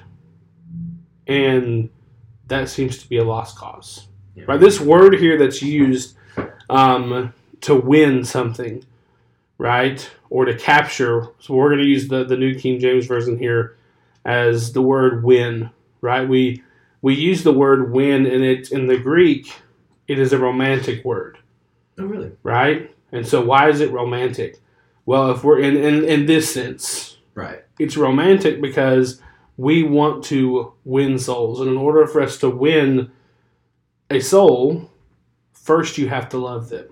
[1.26, 1.90] And
[2.46, 4.44] that seems to be a lost cause, Yeah.
[4.48, 4.60] right?
[4.60, 6.16] This word here that's used
[6.70, 8.84] um, to win something,
[9.58, 11.28] right, or to capture.
[11.40, 13.78] So we're going to use the the New King James version here
[14.26, 15.70] as the word win,
[16.02, 16.28] right?
[16.28, 16.64] We
[17.02, 19.52] we use the word win, and it in the Greek,
[20.08, 21.38] it is a romantic word
[22.00, 22.32] Oh, really?
[22.44, 22.96] right?
[23.12, 24.60] And so why is it romantic?
[25.06, 27.64] Well, if we're in, in, in this sense, Right.
[27.80, 29.22] it's romantic because
[29.58, 31.62] we want to win souls.
[31.62, 33.12] And in order for us to win
[34.10, 34.90] a soul,
[35.54, 36.88] first you have to love them.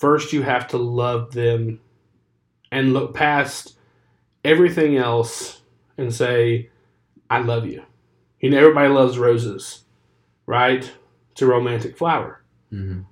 [0.00, 1.80] First you have to love them
[2.72, 3.76] and look past
[4.42, 5.60] everything else
[5.98, 6.70] and say,
[7.28, 7.84] I love you.
[8.40, 9.84] You know, everybody loves roses,
[10.46, 10.90] right?
[11.32, 12.42] It's a romantic flower.
[12.72, 13.02] Mm-hmm.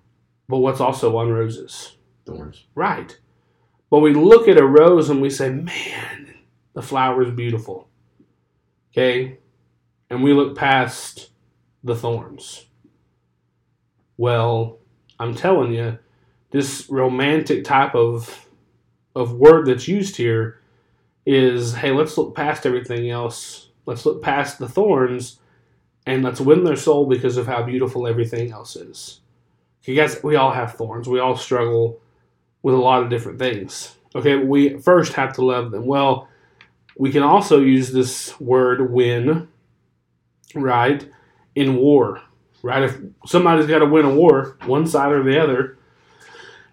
[0.48, 1.98] But what's also on roses?
[2.24, 2.64] Thorns.
[2.74, 3.18] Right.
[3.90, 6.36] But we look at a rose and we say, man,
[6.72, 7.90] the flower is beautiful.
[8.92, 9.36] Okay?
[10.08, 11.32] And we look past
[11.84, 12.64] the thorns.
[14.16, 14.78] Well,
[15.20, 15.98] I'm telling you,
[16.50, 18.46] this romantic type of
[19.14, 20.60] of word that's used here
[21.26, 23.68] is hey, let's look past everything else.
[23.86, 25.38] Let's look past the thorns
[26.06, 29.20] and let's win their soul because of how beautiful everything else is.
[29.84, 31.08] You guys, we all have thorns.
[31.08, 32.00] We all struggle
[32.62, 33.96] with a lot of different things.
[34.14, 35.86] Okay, we first have to love them.
[35.86, 36.28] Well,
[36.96, 39.48] we can also use this word win,
[40.54, 41.08] right,
[41.54, 42.20] in war,
[42.62, 42.82] right?
[42.82, 45.77] If somebody's got to win a war, one side or the other,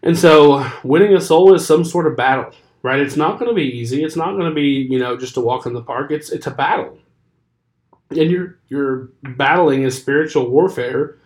[0.05, 2.51] And so, winning a soul is some sort of battle,
[2.83, 2.99] right?
[2.99, 4.03] It's not going to be easy.
[4.03, 6.11] It's not going to be, you know, just a walk in the park.
[6.11, 6.97] It's it's a battle,
[8.11, 11.17] and you're you're battling a spiritual warfare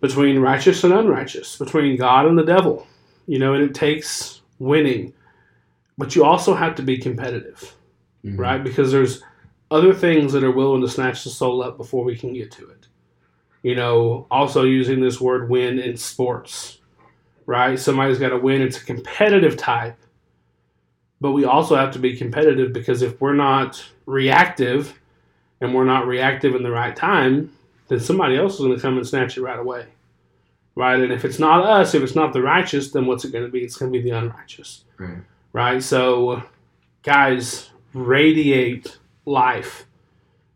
[0.00, 2.86] between righteous and unrighteous, between God and the devil,
[3.26, 5.12] you know, and it takes winning,
[5.98, 7.74] but you also have to be competitive,
[8.24, 8.38] Mhm.
[8.38, 8.62] right?
[8.62, 9.22] Because there's
[9.70, 12.68] other things that are willing to snatch the soul up before we can get to
[12.68, 12.86] it.
[13.62, 16.80] You know, also using this word win in sports,
[17.46, 17.78] right?
[17.78, 18.62] Somebody's got to win.
[18.62, 19.96] It's a competitive type.
[21.20, 25.00] But we also have to be competitive because if we're not reactive
[25.60, 27.52] and we're not reactive in the right time,
[27.88, 29.86] then somebody else is going to come and snatch it right away.
[30.74, 31.00] Right?
[31.00, 33.50] And if it's not us, if it's not the righteous, then what's it going to
[33.50, 33.60] be?
[33.60, 34.84] It's going to be the unrighteous.
[34.98, 35.18] Right.
[35.52, 35.82] Right?
[35.82, 36.42] So,
[37.02, 39.86] guys, radiate life,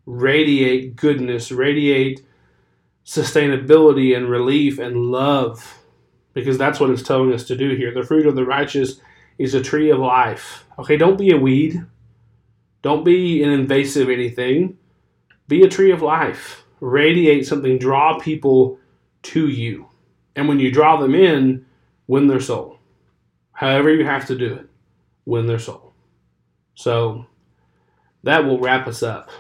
[0.07, 2.27] radiate goodness, radiate
[3.07, 5.78] sustainability and relief and love
[6.41, 7.93] because that's what it's telling us to do here.
[7.93, 9.01] The fruit of the righteous
[9.39, 10.65] is a tree of life.
[10.79, 11.85] Okay, don't be a weed.
[12.83, 14.79] Don't be an invasive anything.
[15.49, 16.65] Be a tree of life.
[16.81, 18.79] Radiate something, draw people
[19.23, 19.89] to you.
[20.37, 21.67] And when you draw them in,
[22.07, 22.79] win their soul.
[23.53, 24.69] However, you have to do it,
[25.25, 25.93] win their soul.
[26.75, 27.27] So
[28.23, 29.31] that will wrap us up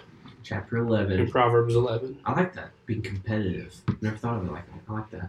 [0.48, 1.30] Chapter in 11.
[1.30, 2.20] Proverbs 11.
[2.24, 2.70] I like that.
[2.86, 3.76] Being competitive.
[4.00, 4.80] Never thought of it like that.
[4.88, 5.28] I like that.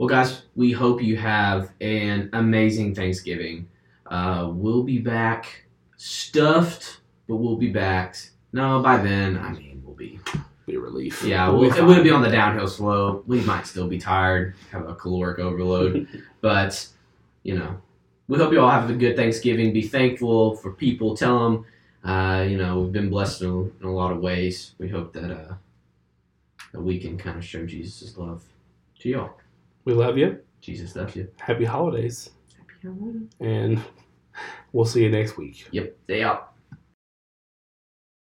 [0.00, 3.68] Well, guys, we hope you have an amazing Thanksgiving.
[4.06, 5.66] Uh, we'll be back
[5.98, 8.16] stuffed, but we'll be back.
[8.54, 10.18] No, by then, I mean, we'll be.
[10.64, 11.22] Be a relief.
[11.22, 13.24] Yeah, We'll we'll, will be on the downhill slope.
[13.26, 16.08] We might still be tired, have a caloric overload,
[16.40, 16.88] but,
[17.42, 17.78] you know,
[18.26, 19.74] we hope you all have a good Thanksgiving.
[19.74, 21.14] Be thankful for people.
[21.14, 21.66] Tell them,
[22.04, 24.72] uh, you know, we've been blessed in, in a lot of ways.
[24.78, 25.54] We hope that uh,
[26.72, 28.42] that we can kind of show Jesus' love
[29.00, 29.39] to y'all.
[29.84, 30.40] We love you.
[30.60, 31.28] Jesus loves you.
[31.38, 32.30] Happy holidays.
[32.56, 33.30] Happy Halloween.
[33.40, 33.82] And
[34.72, 35.68] we'll see you next week.
[35.70, 35.96] Yep.
[36.04, 36.49] Stay out.